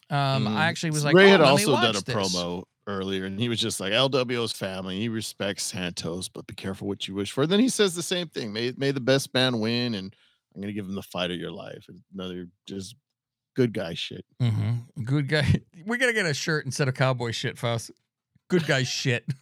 Um, 0.09 0.45
Mhm. 0.45 0.55
I 0.55 0.65
actually 0.65 0.91
was 0.91 1.05
like, 1.05 1.15
Rey 1.15 1.25
oh, 1.27 1.29
had 1.29 1.39
let 1.41 1.45
me 1.45 1.51
also 1.65 1.75
done 1.75 1.95
a 1.95 2.01
this. 2.01 2.15
promo 2.15 2.63
earlier, 2.87 3.25
and 3.25 3.39
he 3.39 3.49
was 3.49 3.59
just 3.59 3.79
like 3.79 3.93
LWO's 3.93 4.51
family. 4.51 4.99
He 4.99 5.09
respects 5.09 5.63
Santos, 5.63 6.27
but 6.27 6.47
be 6.47 6.55
careful 6.55 6.87
what 6.87 7.07
you 7.07 7.13
wish 7.13 7.31
for. 7.31 7.45
Then 7.45 7.59
he 7.59 7.69
says 7.69 7.93
the 7.93 8.01
same 8.03 8.27
thing: 8.27 8.51
may 8.51 8.73
may 8.77 8.89
the 8.91 8.99
best 8.99 9.33
man 9.35 9.59
win, 9.59 9.93
and 9.93 10.13
I'm 10.55 10.61
gonna 10.61 10.73
give 10.73 10.85
him 10.85 10.95
the 10.95 11.03
fight 11.03 11.29
of 11.31 11.37
your 11.37 11.51
life. 11.51 11.85
Another 12.13 12.47
just 12.67 12.95
good 13.55 13.73
guy 13.73 13.93
shit. 13.93 14.25
Mm-hmm. 14.41 15.03
Good 15.03 15.27
guy. 15.27 15.61
We're 15.85 15.97
gonna 15.97 16.13
get 16.13 16.25
a 16.25 16.33
shirt 16.33 16.65
instead 16.65 16.87
of 16.87 16.93
cowboy 16.95 17.31
shit, 17.31 17.57
Faust. 17.57 17.91
Good 18.49 18.65
guy 18.65 18.83
shit. 18.83 19.25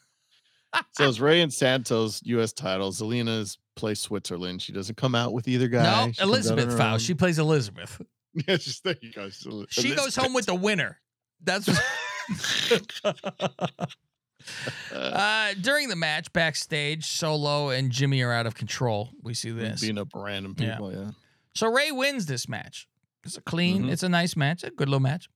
So 0.92 1.10
it's 1.10 1.20
Rey 1.20 1.42
and 1.42 1.52
Santos 1.52 2.22
U.S. 2.26 2.54
title. 2.54 2.92
Zelina's 2.92 3.58
play 3.76 3.96
Switzerland. 3.96 4.62
She 4.62 4.72
doesn't 4.72 4.98
come 4.98 5.16
out 5.16 5.34
with 5.34 5.48
either 5.48 5.68
guy. 5.68 5.82
no, 5.82 6.12
She 6.12 6.20
comes 6.20 6.20
out 6.20 6.22
on 6.24 6.30
Elizabeth 6.30 6.78
Faust. 6.78 7.06
She 7.06 7.14
plays 7.16 7.40
Elizabeth. 7.40 8.00
yeah, 8.36 8.56
just 8.56 8.84
there 8.84 8.96
you 9.02 9.12
go. 9.12 9.30
She's- 9.32 9.66
She 9.72 9.96
goes 9.96 10.16
home 10.16 10.32
with 10.36 10.46
the 10.46 10.54
winner. 10.54 11.00
That's 11.44 11.68
Uh, 14.94 14.96
uh, 14.96 15.54
during 15.60 15.90
the 15.90 15.96
match 15.96 16.32
backstage. 16.34 17.06
Solo 17.08 17.70
and 17.70 17.92
Jimmy 17.92 18.22
are 18.22 18.32
out 18.32 18.46
of 18.46 18.56
control. 18.56 19.10
We 19.24 19.34
see 19.34 19.52
this. 19.52 19.82
beating 19.82 19.98
up 19.98 20.10
random 20.14 20.56
Yeah. 20.58 20.74
people. 20.74 20.94
Yeah. 20.94 21.12
So 21.56 21.72
Rey 21.72 21.92
wins 21.92 22.26
this 22.28 22.48
match. 22.48 22.88
It's 23.24 23.38
a 23.38 23.42
clean, 23.42 23.84
Mhm. 23.86 23.92
it's 23.92 24.04
a 24.04 24.10
nice 24.10 24.36
match, 24.36 24.64
a 24.64 24.70
good 24.72 24.88
little 24.90 25.00
match. 25.00 25.28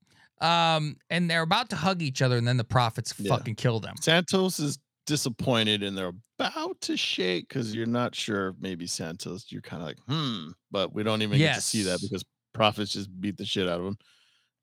Um, 0.42 0.98
and 1.10 1.30
they're 1.30 1.42
about 1.42 1.70
to 1.70 1.76
hug 1.76 2.02
each 2.02 2.22
other, 2.22 2.38
and 2.38 2.48
then 2.48 2.58
the 2.58 2.64
profits 2.64 3.14
Yeah. 3.18 3.30
fucking 3.36 3.56
kill 3.56 3.80
them. 3.80 3.96
Santos 4.02 4.60
is 4.60 4.80
disappointed 5.06 5.84
and 5.84 5.98
they're 5.98 6.14
about 6.40 6.80
to 6.82 6.96
shake 6.96 7.50
because 7.50 7.76
you're 7.76 7.86
not 7.86 8.16
sure 8.16 8.56
maybe 8.60 8.88
Santos, 8.88 9.46
you're 9.52 9.62
kind 9.62 9.82
of 9.82 9.88
like, 9.88 10.00
hmm, 10.08 10.52
but 10.72 10.94
we 10.94 11.04
don't 11.04 11.22
even 11.22 11.38
get 11.38 11.56
to 11.56 11.62
see 11.62 11.84
that 11.84 12.00
because 12.02 12.24
Profits 12.54 12.94
just 12.94 13.10
beat 13.20 13.36
the 13.38 13.46
shit 13.46 13.68
out 13.68 13.80
of 13.82 13.86
him. 13.86 13.98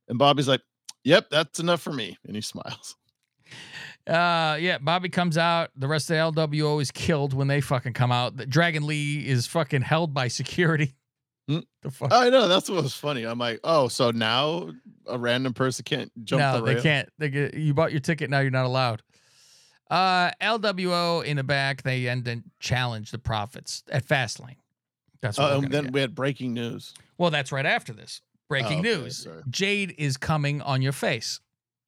And 0.08 0.18
Bobby's 0.18 0.48
like, 0.48 0.62
yep, 1.04 1.28
that's 1.30 1.60
enough 1.60 1.82
for 1.82 1.92
me. 1.92 2.16
And 2.26 2.34
he 2.34 2.40
smiles. 2.42 2.96
Uh, 4.06 4.56
yeah, 4.60 4.78
Bobby 4.80 5.08
comes 5.08 5.36
out. 5.36 5.70
The 5.76 5.88
rest 5.88 6.10
of 6.10 6.34
the 6.34 6.40
LWO 6.42 6.80
is 6.80 6.90
killed 6.90 7.34
when 7.34 7.48
they 7.48 7.60
fucking 7.60 7.92
come 7.92 8.10
out. 8.12 8.36
Dragon 8.48 8.86
Lee 8.86 9.26
is 9.26 9.46
fucking 9.46 9.82
held 9.82 10.14
by 10.14 10.28
security. 10.28 10.94
The 11.82 11.90
fuck? 11.90 12.12
I 12.12 12.28
know. 12.28 12.46
That's 12.46 12.68
what 12.68 12.82
was 12.82 12.94
funny. 12.94 13.24
I'm 13.24 13.38
like, 13.38 13.60
oh, 13.64 13.88
so 13.88 14.10
now 14.10 14.70
a 15.06 15.18
random 15.18 15.54
person 15.54 15.82
can't 15.84 16.12
jump 16.24 16.40
no, 16.40 16.56
the 16.58 16.62
rail? 16.62 16.74
they 16.76 16.82
can't. 16.82 17.08
They 17.18 17.30
get, 17.30 17.54
you 17.54 17.72
bought 17.72 17.90
your 17.90 18.00
ticket 18.00 18.28
now. 18.28 18.40
You're 18.40 18.50
not 18.50 18.66
allowed. 18.66 19.02
Uh, 19.90 20.30
LWO 20.42 21.24
in 21.24 21.38
the 21.38 21.42
back. 21.42 21.82
They 21.82 22.06
end 22.08 22.28
and 22.28 22.44
challenge 22.60 23.10
the 23.12 23.18
Profits 23.18 23.82
at 23.90 24.04
Fastlane. 24.06 24.56
That's 25.22 25.38
what 25.38 25.52
Oh, 25.52 25.58
we're 25.58 25.64
and 25.64 25.72
then 25.72 25.84
get. 25.84 25.92
we 25.94 26.00
had 26.00 26.14
breaking 26.14 26.52
news. 26.54 26.92
Well, 27.18 27.30
that's 27.30 27.50
right 27.50 27.66
after 27.66 27.92
this. 27.94 28.20
Breaking 28.48 28.78
Oh, 28.78 28.90
okay, 28.90 29.00
news: 29.02 29.22
sorry. 29.24 29.42
Jade 29.48 29.94
is 29.96 30.16
coming 30.16 30.60
on 30.62 30.82
your 30.82 30.92
face. 30.92 31.40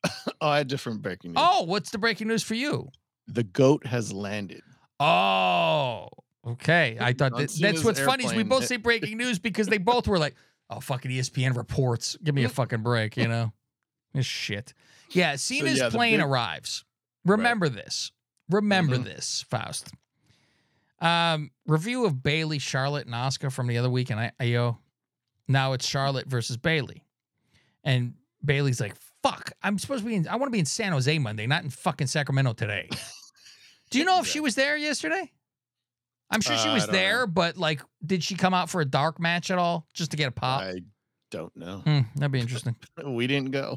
Oh, 0.41 0.49
I 0.49 0.57
had 0.59 0.69
different 0.69 1.03
breaking 1.03 1.33
news. 1.33 1.39
Oh, 1.45 1.63
what's 1.65 1.91
the 1.91 1.99
breaking 1.99 2.27
news 2.29 2.43
for 2.43 2.55
you? 2.55 2.89
The 3.29 3.45
goat 3.45 3.87
has 3.87 4.13
landed. 4.13 4.63
Oh, 4.99 6.09
okay. 6.47 6.97
I 7.01 7.13
thought 7.13 7.37
that, 7.37 7.51
that's 7.61 7.85
what's 7.85 8.01
funny 8.01 8.25
is 8.25 8.35
we 8.35 8.43
both 8.43 8.67
say 8.67 8.77
breaking 8.77 9.17
news 9.19 9.39
because 9.39 9.67
they 9.69 9.79
both 9.79 10.07
were 10.09 10.19
like, 10.19 10.35
"Oh, 10.71 10.81
fucking 10.81 11.11
ESPN 11.11 11.57
reports. 11.57 12.17
Give 12.23 12.35
me 12.35 12.45
a 12.45 12.49
fucking 12.61 12.83
break," 12.83 13.17
you 13.17 13.29
know. 13.29 13.53
This 14.15 14.27
shit. 14.27 14.75
Yeah, 15.11 15.37
Cena's 15.37 15.79
yeah, 15.79 15.91
plane 15.91 16.19
big- 16.19 16.27
arrives. 16.27 16.85
Remember 17.25 17.69
this. 17.69 18.13
Remember 18.51 18.97
Mhm. 18.99 19.05
this, 19.05 19.45
Faust. 19.49 19.93
Um, 21.01 21.51
review 21.67 22.05
of 22.07 22.23
Bayley, 22.23 22.59
Charlotte, 22.59 23.07
and 23.07 23.15
Asuka 23.15 23.51
from 23.53 23.67
the 23.67 23.79
other 23.79 23.91
week, 23.91 24.11
and 24.11 24.21
I, 24.21 24.33
yo, 24.45 24.79
now 25.49 25.73
it's 25.73 25.87
Charlotte 25.87 26.29
versus 26.29 26.57
Bayley, 26.57 27.05
and 27.83 28.15
Bayley's 28.45 28.81
like, 28.81 28.95
"Fuck, 29.23 29.53
I'm 29.63 29.79
supposed 29.79 30.03
to 30.05 30.09
be 30.09 30.15
in. 30.17 30.29
I 30.29 30.37
want 30.37 30.49
to 30.49 30.53
be 30.53 30.59
in 30.61 30.65
San 30.67 30.93
Jose 30.93 31.19
Monday, 31.19 31.47
not 31.47 31.65
in 31.65 31.71
fucking 31.71 32.07
Sacramento 32.07 32.53
today." 32.53 32.89
Do 33.91 33.99
you 33.99 34.05
know 34.05 34.21
if 34.21 34.27
she 34.27 34.41
was 34.41 34.55
there 34.55 34.77
yesterday? 34.77 35.31
I'm 36.33 36.41
sure 36.41 36.57
she 36.57 36.69
Uh, 36.69 36.75
was 36.75 36.85
don't 36.87 36.93
know. 36.95 36.99
there, 36.99 37.27
but 37.27 37.57
like, 37.57 37.83
did 38.05 38.25
she 38.25 38.35
come 38.35 38.55
out 38.55 38.71
for 38.71 38.81
a 38.81 38.85
dark 38.85 39.21
match 39.21 39.51
at 39.51 39.59
all, 39.59 39.87
just 39.95 40.11
to 40.13 40.17
get 40.17 40.29
a 40.29 40.33
pop? 40.33 40.63
I 40.63 40.81
don't 41.31 41.55
know. 41.57 41.79
Hmm, 41.79 42.01
that'd 42.17 42.33
be 42.33 42.41
interesting. 42.41 42.75
We 43.05 43.27
didn't 43.27 43.51
go. 43.53 43.77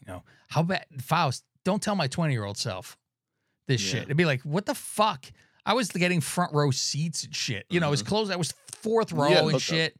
you 0.00 0.12
know, 0.12 0.22
how 0.48 0.62
bad 0.62 0.86
Faust? 1.00 1.44
Don't 1.64 1.82
tell 1.82 1.94
my 1.96 2.08
20 2.08 2.32
year 2.32 2.44
old 2.44 2.58
self 2.58 2.98
this 3.68 3.80
Yeah. 3.82 3.90
shit. 4.00 4.02
It'd 4.04 4.16
be 4.16 4.24
like, 4.26 4.42
what 4.42 4.66
the 4.66 4.74
fuck? 4.74 5.24
I 5.64 5.72
was 5.74 5.88
getting 5.88 6.20
front 6.20 6.52
row 6.52 6.70
seats 6.70 7.24
and 7.24 7.34
shit. 7.34 7.64
You 7.70 7.80
know, 7.80 7.86
it 7.88 7.90
was 7.92 8.02
close. 8.02 8.28
I 8.30 8.36
was 8.36 8.52
fourth 8.82 9.12
row 9.12 9.28
Yeah, 9.30 9.36
and 9.38 9.46
look 9.46 9.54
up. 9.54 9.60
shit. 9.62 9.98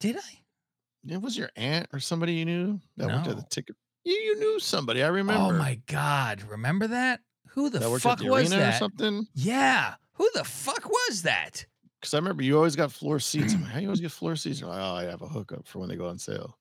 Did 0.00 0.16
I? 0.16 1.12
It 1.12 1.20
was 1.22 1.36
your 1.38 1.50
aunt 1.54 1.86
or 1.92 2.00
somebody 2.00 2.34
you 2.34 2.44
knew 2.44 2.80
that 2.96 3.06
worked 3.08 3.28
at 3.28 3.36
the 3.36 3.42
ticket. 3.50 3.76
You, 4.04 4.14
you 4.14 4.38
knew 4.40 4.58
somebody. 4.58 5.02
I 5.02 5.08
remember. 5.08 5.54
Oh 5.54 5.58
my 5.58 5.80
god! 5.86 6.42
Remember 6.42 6.88
that? 6.88 7.20
Who 7.50 7.70
the 7.70 7.78
that 7.78 8.00
fuck 8.00 8.18
the 8.18 8.26
was 8.26 8.50
arena 8.50 8.56
or 8.56 8.66
that? 8.66 8.78
something. 8.78 9.26
Yeah, 9.34 9.94
who 10.14 10.28
the 10.34 10.44
fuck 10.44 10.84
was 10.88 11.22
that? 11.22 11.64
Because 12.00 12.14
I 12.14 12.18
remember 12.18 12.42
you 12.42 12.56
always 12.56 12.76
got 12.76 12.92
floor 12.92 13.18
seats. 13.18 13.54
I'm 13.54 13.62
like, 13.62 13.72
How 13.72 13.78
you 13.78 13.86
always 13.86 14.00
get 14.00 14.12
floor 14.12 14.36
seats? 14.36 14.60
You're 14.60 14.68
like, 14.68 14.80
oh, 14.80 14.94
I 14.94 15.04
have 15.04 15.22
a 15.22 15.26
hookup 15.28 15.66
for 15.66 15.78
when 15.78 15.88
they 15.88 15.96
go 15.96 16.06
on 16.08 16.18
sale. 16.18 16.58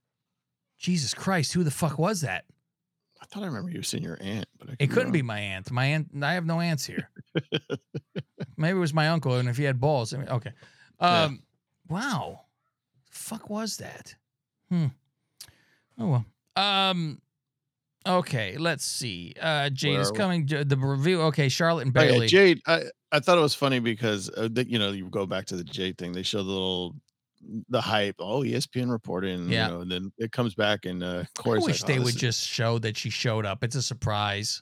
Jesus 0.78 1.14
Christ! 1.14 1.54
Who 1.54 1.64
the 1.64 1.72
fuck 1.72 1.98
was 1.98 2.22
that? 2.22 2.46
I 3.22 3.26
thought 3.26 3.44
I 3.44 3.46
remember 3.46 3.70
you 3.72 3.84
seeing 3.84 4.04
your 4.04 4.18
aunt, 4.22 4.48
but 4.60 4.70
I 4.70 4.76
It 4.80 4.88
couldn't 4.92 5.14
be 5.14 5.22
my 5.22 5.40
aunt. 5.40 5.72
My 5.72 5.86
aunt. 5.86 6.10
I 6.22 6.34
have 6.34 6.46
no 6.46 6.60
aunts 6.60 6.86
here. 6.86 7.10
Maybe 8.58 8.76
it 8.78 8.80
was 8.80 8.94
my 8.94 9.08
uncle, 9.10 9.36
and 9.36 9.48
if 9.48 9.58
he 9.58 9.64
had 9.64 9.80
balls, 9.80 10.14
I 10.14 10.18
mean, 10.18 10.28
okay. 10.30 10.52
Yeah. 11.02 11.24
Um, 11.24 11.44
wow, 11.90 12.42
fuck 13.10 13.50
was 13.50 13.78
that? 13.78 14.16
Hmm. 14.70 14.88
Oh 16.00 16.08
well. 16.08 16.26
Um. 16.56 17.20
Okay, 18.06 18.58
let's 18.58 18.84
see. 18.84 19.34
Uh, 19.40 19.70
Jade 19.70 19.94
Where 19.94 20.02
is 20.02 20.10
are 20.10 20.14
we? 20.14 20.18
coming. 20.18 20.46
The 20.46 20.78
review. 20.78 21.22
Okay, 21.24 21.48
Charlotte 21.48 21.88
and 21.88 21.98
Oh, 21.98 22.02
yeah, 22.02 22.12
Bayley. 22.12 22.28
Jade. 22.28 22.60
I, 22.68 22.84
I 23.14 23.20
thought 23.20 23.38
it 23.38 23.42
was 23.42 23.54
funny 23.56 23.80
because 23.80 24.30
uh, 24.36 24.50
that 24.54 24.68
you 24.68 24.80
know 24.80 24.92
you 24.92 25.08
go 25.10 25.26
back 25.26 25.46
to 25.46 25.56
the 25.56 25.64
Jade 25.64 25.98
thing. 25.98 26.12
They 26.12 26.24
show 26.24 26.40
the 26.44 26.52
little 26.52 26.96
the 27.70 27.80
hype. 27.82 28.16
Oh, 28.20 28.42
ESPN 28.42 28.90
reporting. 28.90 29.50
Yeah. 29.50 29.68
You 29.68 29.74
know, 29.74 29.82
and 29.82 29.92
then 29.92 30.12
it 30.18 30.32
comes 30.32 30.56
back 30.56 30.86
and 30.86 31.04
uh, 31.04 31.24
I 31.46 31.50
wish 31.50 31.82
like, 31.82 31.88
they 31.88 31.94
"Oh, 31.94 31.98
this 31.98 32.06
would 32.06 32.16
is- 32.16 32.22
just 32.22 32.48
show 32.48 32.80
that 32.80 32.98
she 32.98 33.10
showed 33.10 33.46
up. 33.46 33.64
It's 33.64 33.76
a 33.76 33.82
surprise. 33.82 34.62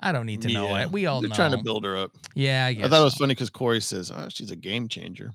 I 0.00 0.12
don't 0.12 0.24
need 0.26 0.40
to 0.42 0.48
know 0.48 0.68
Yeah. 0.68 0.84
it. 0.84 0.92
We 0.92 1.04
all 1.06 1.20
know 1.20 1.26
it. 1.26 1.28
They're 1.28 1.28
know. 1.30 1.48
trying 1.50 1.58
to 1.58 1.62
build 1.64 1.84
her 1.84 1.96
up. 1.96 2.12
Yeah, 2.34 2.64
I 2.66 2.70
I 2.70 2.88
thought 2.88 3.00
it 3.00 3.04
was 3.04 3.14
funny 3.16 3.34
because 3.34 3.50
Corey 3.50 3.80
says, 3.82 4.10
"Oh, 4.10 4.28
she's 4.30 4.50
a 4.50 4.56
game 4.56 4.88
changer," 4.88 5.32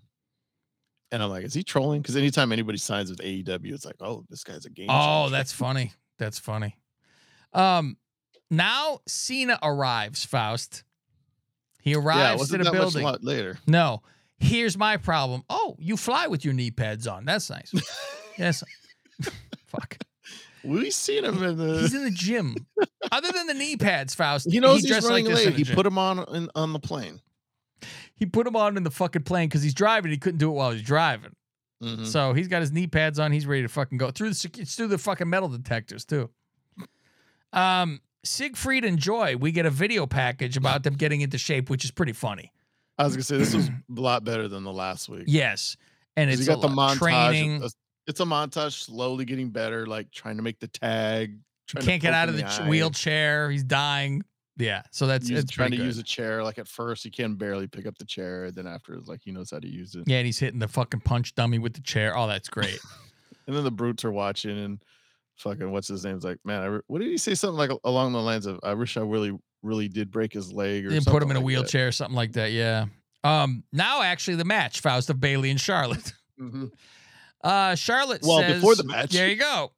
and 1.11 1.21
I'm 1.21 1.29
like, 1.29 1.43
"Is 1.45 1.53
he 1.53 1.61
trolling?" 1.63 2.01
Because 2.01 2.15
anytime 2.15 2.51
anybody 2.51 2.79
signs 2.79 3.09
with 3.11 3.19
AEW, 3.19 3.73
it's 3.73 3.85
like, 3.85 3.97
"Oh, 3.99 4.25
this 4.29 4.43
guy's 4.43 4.65
a 4.65 4.71
game." 4.71 4.87
Oh, 4.89 5.23
changer." 5.25 5.31
that's 5.37 5.51
funny. 5.65 5.93
That's 6.17 6.39
funny. 6.39 6.77
Um, 7.53 7.97
now 8.49 9.01
Cena 9.07 9.59
arrives. 9.61 10.25
Faust. 10.25 10.83
He 11.85 11.91
yeah. 11.91 11.97
arrives 11.97 12.49
to 12.49 12.57
the 12.57 12.63
that 12.65 12.73
building. 12.73 13.03
much 13.03 13.21
later? 13.21 13.59
No. 13.67 14.01
Here's 14.39 14.77
my 14.77 14.97
problem. 14.97 15.43
Oh, 15.49 15.75
you 15.79 15.95
fly 15.95 16.27
with 16.27 16.43
your 16.43 16.53
knee 16.53 16.71
pads 16.71 17.07
on. 17.07 17.23
That's 17.23 17.49
nice. 17.49 17.71
yes. 18.37 18.63
Fuck. 19.67 19.99
We 20.63 20.89
seen 20.89 21.23
him 21.23 21.41
in 21.43 21.57
the. 21.57 21.79
He's 21.81 21.93
in 21.93 22.03
the 22.03 22.11
gym. 22.11 22.55
Other 23.11 23.31
than 23.31 23.45
the 23.47 23.53
knee 23.53 23.77
pads, 23.77 24.15
Faust. 24.15 24.51
he 24.51 24.59
knows 24.59 24.81
he 24.81 24.91
he's 24.93 25.05
running 25.05 25.25
this 25.25 25.45
late. 25.45 25.55
He 25.55 25.63
gym. 25.63 25.75
put 25.75 25.85
him 25.85 25.99
on 25.99 26.25
in, 26.35 26.49
on 26.55 26.73
the 26.73 26.79
plane. 26.79 27.21
he 28.15 28.25
put 28.25 28.47
him 28.47 28.55
on 28.55 28.75
in 28.75 28.83
the 28.83 28.89
fucking 28.91 29.21
plane 29.23 29.47
because 29.47 29.61
he's 29.61 29.75
driving. 29.75 30.09
He 30.11 30.17
couldn't 30.17 30.39
do 30.39 30.49
it 30.49 30.53
while 30.53 30.71
he's 30.71 30.81
driving. 30.81 31.35
Mhm. 31.83 32.07
So 32.07 32.33
he's 32.33 32.47
got 32.47 32.61
his 32.61 32.71
knee 32.71 32.87
pads 32.87 33.19
on. 33.19 33.31
He's 33.31 33.45
ready 33.45 33.61
to 33.61 33.69
fucking 33.69 33.99
go 33.99 34.09
through 34.09 34.31
the 34.31 34.65
through 34.65 34.87
the 34.87 34.97
fucking 34.97 35.29
metal 35.29 35.49
detectors 35.49 36.03
too. 36.03 36.31
Um, 37.53 38.01
Siegfried 38.25 38.83
and 38.83 38.97
Joy, 38.97 39.37
we 39.37 39.51
get 39.51 39.65
a 39.65 39.69
video 39.69 40.05
package 40.05 40.57
about 40.57 40.83
them 40.83 40.95
getting 40.95 41.21
into 41.21 41.37
shape, 41.37 41.69
which 41.69 41.85
is 41.85 41.91
pretty 41.91 42.13
funny. 42.13 42.51
I 42.97 43.03
was 43.03 43.13
gonna 43.13 43.23
say 43.23 43.37
this 43.37 43.53
was 43.53 43.67
a 43.69 44.01
lot 44.01 44.23
better 44.23 44.47
than 44.47 44.63
the 44.63 44.71
last 44.71 45.09
week. 45.09 45.25
Yes, 45.27 45.75
and 46.15 46.29
it's 46.29 46.41
you 46.41 46.47
got 46.47 46.59
a 46.59 46.61
the 46.61 46.67
montage. 46.67 46.97
training. 46.97 47.63
It's 48.07 48.19
a 48.19 48.23
montage 48.23 48.83
slowly 48.83 49.25
getting 49.25 49.49
better, 49.49 49.85
like 49.85 50.11
trying 50.11 50.37
to 50.37 50.43
make 50.43 50.59
the 50.59 50.67
tag. 50.67 51.37
Can't 51.79 52.01
get 52.01 52.13
out 52.13 52.29
of 52.29 52.37
the, 52.37 52.45
eye, 52.45 52.69
wheelchair. 52.69 53.49
He's 53.49 53.63
dying. 53.63 54.21
Yeah, 54.57 54.83
so 54.91 55.07
that's 55.07 55.29
it's 55.29 55.51
trying 55.51 55.71
to 55.71 55.77
good. 55.77 55.85
use 55.87 55.97
a 55.97 56.03
chair. 56.03 56.43
Like 56.43 56.59
at 56.59 56.67
first, 56.67 57.03
he 57.03 57.09
can 57.09 57.35
barely 57.35 57.67
pick 57.67 57.85
up 57.85 57.97
the 57.97 58.05
chair. 58.05 58.51
Then 58.51 58.67
after, 58.67 58.93
it's 58.93 59.09
like 59.09 59.21
he 59.23 59.31
knows 59.31 59.51
how 59.51 59.59
to 59.59 59.67
use 59.67 59.95
it. 59.95 60.03
yeah, 60.05 60.17
and 60.17 60.25
he's 60.25 60.39
hitting 60.39 60.59
the 60.59 60.67
fucking 60.67 61.01
punch 61.01 61.35
dummy 61.35 61.59
with 61.59 61.73
the 61.73 61.81
chair. 61.81 62.17
Oh, 62.17 62.27
that's 62.27 62.49
great. 62.49 62.79
And 63.47 63.55
then 63.55 63.63
the 63.63 63.69
brutes 63.69 64.03
are 64.03 64.11
watching, 64.11 64.57
and 64.57 64.79
fucking 65.37 65.71
what's 65.71 65.87
his 65.87 66.03
name's 66.05 66.23
like, 66.23 66.37
man, 66.45 66.61
I 66.61 66.65
re- 66.65 66.81
what 66.87 66.99
did 66.99 67.09
he 67.09 67.17
say? 67.17 67.35
Something 67.35 67.57
like 67.57 67.71
along 67.83 68.13
the 68.13 68.21
lines 68.21 68.45
of, 68.45 68.59
"I 68.63 68.73
wish 68.73 68.97
I 68.97 69.01
really, 69.01 69.31
really 69.63 69.87
did 69.87 70.11
break 70.11 70.33
his 70.33 70.51
leg," 70.53 70.85
or 70.85 70.89
They 70.89 70.99
put 70.99 71.21
him 71.23 71.31
in 71.31 71.37
a 71.37 71.41
wheelchair, 71.41 71.87
that. 71.87 71.91
something 71.93 72.15
like 72.15 72.33
that. 72.33 72.51
Yeah. 72.51 72.85
Um. 73.23 73.63
Now, 73.73 74.01
actually, 74.01 74.35
the 74.37 74.45
match: 74.45 74.79
Faust 74.81 75.09
of 75.09 75.19
Bayley 75.19 75.49
and 75.51 75.59
Charlotte. 75.59 76.13
Mhm. 76.41 76.69
Uh, 77.41 77.75
Charlotte 77.75 78.21
Well, 78.23 78.39
says, 78.39 78.55
before 78.55 78.75
the 78.75 78.83
match. 78.83 79.11
There 79.11 79.29
you 79.29 79.37
go. 79.37 79.71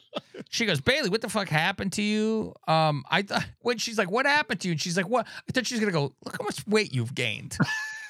she 0.50 0.66
goes, 0.66 0.80
Bayley, 0.80 1.08
what 1.08 1.20
the 1.20 1.28
fuck 1.28 1.48
happened 1.48 1.92
to 1.92 2.02
you? 2.02 2.52
Um, 2.66 3.04
I 3.08 3.22
thought 3.22 3.44
when 3.60 3.78
she's 3.78 3.96
like, 3.96 4.10
what 4.10 4.26
happened 4.26 4.58
to 4.62 4.68
you? 4.68 4.72
And 4.72 4.80
she's 4.80 4.96
like, 4.96 5.08
what? 5.08 5.26
I 5.48 5.52
thought 5.52 5.66
she 5.68 5.74
was 5.74 5.80
gonna 5.80 5.92
go. 5.92 6.14
Look 6.24 6.36
how 6.36 6.44
much 6.44 6.66
weight 6.66 6.92
you've 6.92 7.14
gained. 7.14 7.56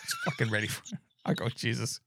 It's 0.05 0.15
fucking 0.25 0.51
ready 0.51 0.67
for. 0.69 0.83
I 1.27 1.35
go, 1.35 1.49
Jesus. 1.51 2.01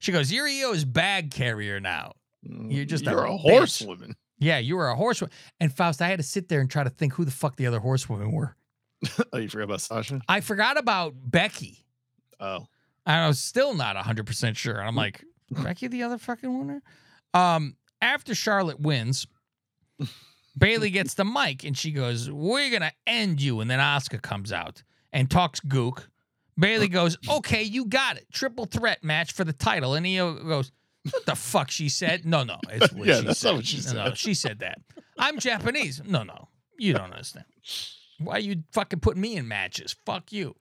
She 0.00 0.10
goes, 0.10 0.32
you're 0.32 0.48
Iyo's 0.48 0.84
bag 0.84 1.30
carrier 1.30 1.78
now. 1.78 2.14
You're 2.42 2.84
just 2.84 3.06
a 3.06 3.10
you're 3.10 3.26
a, 3.26 3.30
bitch. 3.30 3.40
horsewoman. 3.42 4.16
Yeah, 4.38 4.58
you 4.58 4.76
were 4.76 4.88
a 4.88 4.94
horsewoman. 4.94 5.32
And 5.60 5.72
Faust, 5.72 6.00
I 6.00 6.08
had 6.08 6.18
to 6.18 6.22
sit 6.22 6.48
there 6.48 6.60
and 6.60 6.70
try 6.70 6.84
to 6.84 6.90
think 6.90 7.14
who 7.14 7.24
the 7.24 7.30
fuck 7.30 7.56
the 7.56 7.66
other 7.66 7.80
horsewomen 7.80 8.32
were. 8.32 8.56
oh, 9.32 9.38
you 9.38 9.48
forgot 9.48 9.64
about 9.64 9.80
Sasha? 9.80 10.20
I 10.28 10.40
forgot 10.40 10.78
about 10.78 11.14
Becky. 11.16 11.84
Oh, 12.40 12.66
I 13.06 13.26
was 13.26 13.38
still 13.40 13.74
not 13.74 13.96
100% 13.96 14.56
sure. 14.56 14.80
I'm 14.82 14.94
like, 14.94 15.24
Becky 15.50 15.88
the 15.88 16.02
other 16.02 16.18
fucking 16.18 16.58
winner? 16.58 16.82
Um, 17.34 17.76
after 18.00 18.34
Charlotte 18.34 18.80
wins, 18.80 19.26
Bayley 20.58 20.90
gets 20.90 21.14
the 21.14 21.24
mic 21.24 21.64
and 21.64 21.76
she 21.76 21.90
goes, 21.90 22.30
We're 22.30 22.70
going 22.70 22.82
to 22.82 22.92
end 23.06 23.40
you. 23.40 23.60
And 23.60 23.70
then 23.70 23.78
Asuka 23.78 24.20
comes 24.22 24.52
out 24.52 24.82
and 25.12 25.30
talks 25.30 25.60
gook. 25.60 26.06
Bayley 26.58 26.88
goes, 26.88 27.16
Okay, 27.28 27.62
you 27.62 27.86
got 27.86 28.16
it. 28.16 28.26
Triple 28.32 28.66
threat 28.66 29.02
match 29.02 29.32
for 29.32 29.44
the 29.44 29.52
title. 29.52 29.94
And 29.94 30.04
he 30.04 30.16
goes, 30.16 30.70
What 31.10 31.26
the 31.26 31.34
fuck 31.34 31.70
she 31.70 31.88
said? 31.88 32.24
No, 32.24 32.42
no. 32.44 32.58
It's 32.70 32.92
what 32.92 33.06
Yeah, 33.06 33.20
she 33.20 33.26
that's 33.26 33.38
said. 33.40 33.48
not 33.50 33.56
what 33.56 33.66
she 33.66 33.76
No, 33.76 33.82
said. 33.82 34.18
she 34.18 34.34
said 34.34 34.58
that. 34.60 34.80
I'm 35.18 35.38
Japanese. 35.38 36.02
No, 36.04 36.22
no. 36.22 36.48
You 36.78 36.92
don't 36.94 37.12
understand. 37.12 37.46
Why 38.18 38.34
are 38.34 38.40
you 38.40 38.62
fucking 38.72 39.00
putting 39.00 39.20
me 39.22 39.36
in 39.36 39.46
matches? 39.48 39.96
Fuck 40.06 40.32
you. 40.32 40.54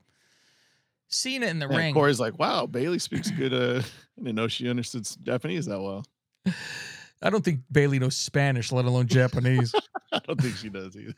Cena 1.10 1.46
in 1.48 1.60
the 1.60 1.68
and 1.68 1.78
ring. 1.78 1.94
Corey's 1.94 2.20
like, 2.20 2.38
wow, 2.38 2.66
Bayley 2.66 3.00
speaks 3.00 3.32
good. 3.32 3.54
Uh, 3.54 3.82
I 3.82 4.22
didn't 4.22 4.36
know 4.36 4.48
she 4.48 4.70
understood 4.70 5.08
Japanese 5.24 5.66
that 5.68 5.80
well. 5.82 6.06
I 7.22 7.30
don't 7.30 7.44
think 7.44 7.62
Bayley 7.72 7.98
knows 7.98 8.16
Spanish, 8.18 8.72
let 8.72 8.86
alone 8.86 9.08
Japanese. 9.08 9.74
I 10.12 10.20
don't 10.20 10.40
think 10.40 10.56
she 10.56 10.70
does 10.70 10.96
either. 10.98 11.14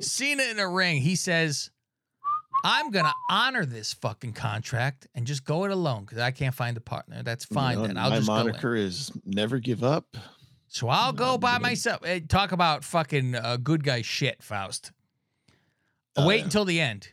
Cena 0.00 0.42
in 0.44 0.56
the 0.56 0.68
ring, 0.68 1.00
he 1.00 1.16
says, 1.16 1.70
I'm 2.64 2.90
going 2.90 3.04
to 3.04 3.12
honor 3.30 3.64
this 3.64 3.92
fucking 3.94 4.32
contract 4.32 5.06
and 5.14 5.26
just 5.26 5.44
go 5.44 5.64
it 5.64 5.70
alone 5.70 6.04
because 6.04 6.18
I 6.18 6.30
can't 6.30 6.54
find 6.54 6.76
a 6.76 6.80
partner. 6.80 7.22
That's 7.22 7.44
fine 7.44 7.76
You 7.76 7.82
know, 7.82 7.86
then. 7.88 7.96
I'll 7.98 8.10
my 8.10 8.16
just 8.16 8.28
go 8.28 8.36
in. 8.36 8.46
moniker 8.46 8.74
is 8.74 9.12
never 9.24 9.58
give 9.58 9.82
up. 9.84 10.16
So 10.68 10.88
I'll 10.88 11.12
go 11.12 11.38
by 11.38 11.54
good. 11.56 11.62
myself. 11.62 12.04
Hey, 12.04 12.20
talk 12.20 12.52
about 12.52 12.84
fucking 12.84 13.34
uh, 13.34 13.56
good 13.56 13.84
guy 13.84 14.02
shit, 14.02 14.42
Faust. 14.42 14.92
Oh, 16.16 16.26
Wait 16.26 16.44
until 16.44 16.64
the 16.64 16.80
end. 16.80 17.08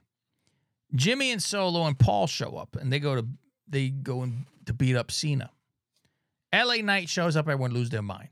Jimmy 0.93 1.31
and 1.31 1.41
Solo 1.41 1.85
and 1.85 1.97
Paul 1.97 2.27
show 2.27 2.55
up 2.57 2.75
and 2.75 2.91
they 2.91 2.99
go 2.99 3.15
to 3.15 3.25
they 3.67 3.89
go 3.89 4.23
in 4.23 4.45
to 4.65 4.73
beat 4.73 4.95
up 4.95 5.11
Cena. 5.11 5.49
LA 6.53 6.75
Knight 6.77 7.09
shows 7.09 7.35
up, 7.35 7.47
everyone 7.47 7.71
lose 7.73 7.89
their 7.89 8.01
mind. 8.01 8.29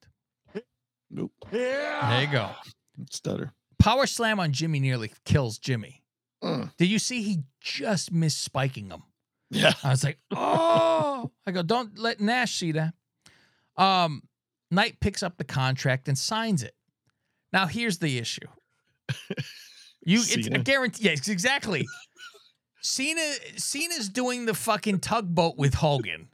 Nope. 1.11 1.31
There 1.51 2.21
you 2.21 2.31
go. 2.31 2.49
Stutter. 3.11 3.51
Power 3.79 4.07
slam 4.07 4.39
on 4.39 4.51
Jimmy 4.51 4.79
nearly 4.79 5.11
kills 5.25 5.57
Jimmy. 5.57 6.02
Mm. 6.43 6.75
Did 6.77 6.87
you 6.89 6.99
see 6.99 7.21
he 7.23 7.39
just 7.61 8.11
missed 8.11 8.43
spiking 8.43 8.89
him? 8.89 9.03
Yeah. 9.49 9.73
I 9.83 9.89
was 9.89 10.03
like, 10.03 10.19
oh, 10.31 11.31
I 11.45 11.51
go, 11.51 11.61
don't 11.63 11.97
let 11.97 12.19
Nash 12.19 12.55
see 12.55 12.73
that. 12.73 12.93
Um, 13.77 14.23
Knight 14.71 14.99
picks 14.99 15.23
up 15.23 15.37
the 15.37 15.43
contract 15.43 16.07
and 16.07 16.17
signs 16.17 16.63
it. 16.63 16.75
Now 17.51 17.67
here's 17.67 17.99
the 17.99 18.17
issue. 18.17 18.47
You, 20.05 20.19
it's, 20.19 20.37
I 20.37 20.41
Cena. 20.41 20.59
guarantee, 20.59 21.05
yes, 21.05 21.27
exactly. 21.27 21.87
Cena, 22.81 23.21
Cena's 23.55 24.09
doing 24.09 24.45
the 24.45 24.53
fucking 24.53 24.99
tugboat 24.99 25.57
with 25.57 25.73
Hogan. 25.75 26.27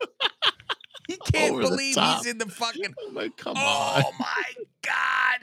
He 1.07 1.17
can't 1.17 1.53
Over 1.53 1.61
believe 1.61 1.95
he's 1.95 2.25
in 2.25 2.37
the 2.37 2.47
fucking. 2.47 2.93
I'm 3.07 3.15
like, 3.15 3.37
come 3.37 3.57
on. 3.57 4.03
Oh 4.05 4.11
my 4.19 4.43
god, 4.83 5.39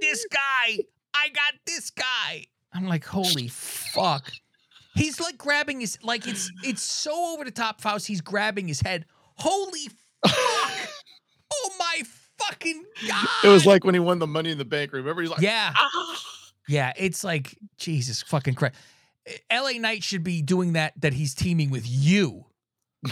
this 0.00 0.26
guy! 0.30 0.78
I 1.14 1.28
got 1.28 1.54
this 1.66 1.90
guy. 1.90 2.46
I'm 2.72 2.86
like, 2.86 3.04
holy 3.04 3.48
fuck. 3.48 4.30
He's 4.94 5.20
like 5.20 5.38
grabbing 5.38 5.80
his 5.80 5.98
like 6.02 6.26
it's 6.26 6.50
it's 6.64 6.82
so 6.82 7.34
over 7.34 7.44
the 7.44 7.50
top, 7.50 7.80
Faust. 7.80 8.06
He's 8.06 8.20
grabbing 8.20 8.66
his 8.68 8.80
head. 8.80 9.06
Holy 9.36 9.88
fuck! 10.24 10.32
oh 11.52 11.70
my 11.78 12.02
fucking 12.38 12.84
god! 13.08 13.28
It 13.44 13.48
was 13.48 13.66
like 13.66 13.84
when 13.84 13.94
he 13.94 14.00
won 14.00 14.18
the 14.18 14.26
Money 14.26 14.50
in 14.50 14.58
the 14.58 14.64
Bank. 14.64 14.92
Remember, 14.92 15.22
he's 15.22 15.30
like, 15.30 15.40
yeah, 15.40 15.72
"Ah." 15.76 16.22
yeah. 16.68 16.92
It's 16.96 17.22
like 17.22 17.56
Jesus 17.78 18.22
fucking 18.22 18.54
Christ. 18.54 18.74
L.A. 19.48 19.78
Knight 19.78 20.02
should 20.02 20.24
be 20.24 20.42
doing 20.42 20.72
that. 20.72 20.92
That 21.00 21.12
he's 21.12 21.34
teaming 21.34 21.70
with 21.70 21.84
you. 21.86 22.46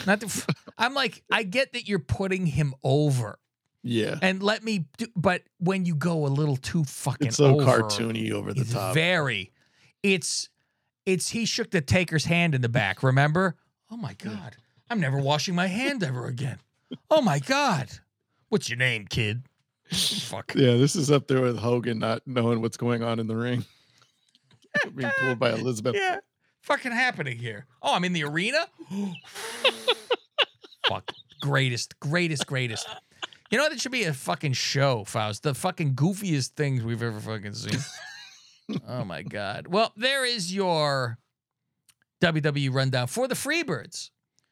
Not 0.07 0.21
the. 0.21 0.27
f- 0.27 0.47
I'm 0.79 0.95
like, 0.95 1.23
I 1.31 1.45
get 1.45 1.73
that 1.75 1.89
you're 1.89 1.99
putting 2.01 2.47
him 2.47 2.75
over, 2.83 3.39
yeah. 3.83 4.19
and 4.23 4.43
let 4.43 4.63
me. 4.63 4.87
Do, 4.97 5.07
but 5.17 5.43
when 5.59 5.85
you 5.85 5.95
go 5.95 6.27
a 6.27 6.29
little 6.29 6.57
too 6.57 6.85
fucking 6.85 7.29
It's 7.29 7.37
so 7.37 7.61
over, 7.61 7.65
cartoony 7.65 8.33
over 8.33 8.53
the 8.53 8.65
top. 8.65 8.95
Very. 8.95 9.53
It's 10.03 10.49
it's 11.07 11.31
he 11.31 11.45
shook 11.47 11.71
the 11.71 11.81
taker's 11.81 12.25
hand 12.27 12.55
in 12.55 12.61
the 12.61 12.69
back, 12.69 13.03
remember? 13.03 13.57
Oh 13.91 13.97
my 13.97 14.15
god. 14.15 14.57
I'm 14.91 15.01
never 15.01 15.19
washing 15.19 15.55
my 15.55 15.67
hand 15.67 16.03
ever 16.03 16.27
again. 16.27 16.59
Oh 17.11 17.21
my 17.21 17.39
god. 17.39 17.91
What's 18.49 18.69
your 18.69 18.79
name, 18.79 19.07
kid? 19.07 19.43
Fuck. 19.91 20.53
yeah, 20.55 20.77
this 20.77 20.95
is 20.95 21.11
up 21.11 21.29
there 21.29 21.41
with 21.41 21.59
Hogan 21.59 21.99
not 21.99 22.23
knowing 22.27 22.61
what's 22.61 22.77
going 22.77 23.03
on 23.03 23.19
in 23.19 23.27
the 23.27 23.37
ring. 23.37 23.65
Being 24.95 25.11
pulled 25.19 25.39
by 25.39 25.53
Elizabeth. 25.53 25.95
Yeah. 25.97 26.19
Fucking 26.61 26.93
happening 26.93 27.39
here. 27.39 27.67
Oh, 27.81 27.95
I'm 27.95 28.05
in 28.05 28.13
the 28.13 28.25
arena? 28.25 28.67
Fuck. 30.89 31.13
Greatest, 31.41 31.99
greatest, 32.01 32.47
greatest. 32.47 32.87
You 33.51 33.59
know 33.59 33.65
what? 33.65 33.73
It 33.73 33.81
should 33.81 33.93
be 33.93 34.05
a 34.05 34.13
fucking 34.13 34.53
show, 34.53 35.05
Faust. 35.05 35.43
The 35.43 35.55
fucking 35.55 35.95
goofiest 35.95 36.51
things 36.51 36.83
we've 36.83 37.03
ever 37.03 37.19
fucking 37.21 37.55
seen. 37.55 37.81
oh 38.89 39.05
my 39.05 39.23
god. 39.23 39.67
Well, 39.69 39.93
there 39.97 40.25
is 40.27 40.55
your 40.55 41.19
WWE 42.23 42.73
rundown 42.73 43.07
for 43.07 43.27
the 43.29 43.35
Freebirds. 43.35 44.11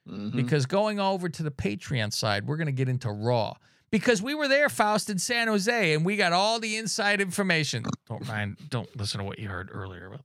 Mhm. 0.08 0.32
Because 0.36 0.66
going 0.66 1.00
over 1.00 1.28
to 1.28 1.42
the 1.42 1.50
Patreon 1.50 2.12
side, 2.12 2.46
we're 2.46 2.56
gonna 2.56 2.72
get 2.72 2.88
into 2.88 3.10
Raw. 3.10 3.54
Because 3.90 4.20
we 4.22 4.34
were 4.34 4.48
there, 4.48 4.68
Faust, 4.68 5.10
in 5.10 5.18
San 5.18 5.48
Jose, 5.48 5.94
and 5.94 6.04
we 6.04 6.16
got 6.16 6.32
all 6.32 6.58
the 6.60 6.76
inside 6.76 7.20
information. 7.20 7.84
Don't 8.08 8.26
mind, 8.26 8.56
don't 8.68 8.94
listen 8.96 9.18
to 9.18 9.24
what 9.24 9.38
you 9.38 9.48
heard 9.48 9.68
earlier. 9.72 10.08
But 10.10 10.20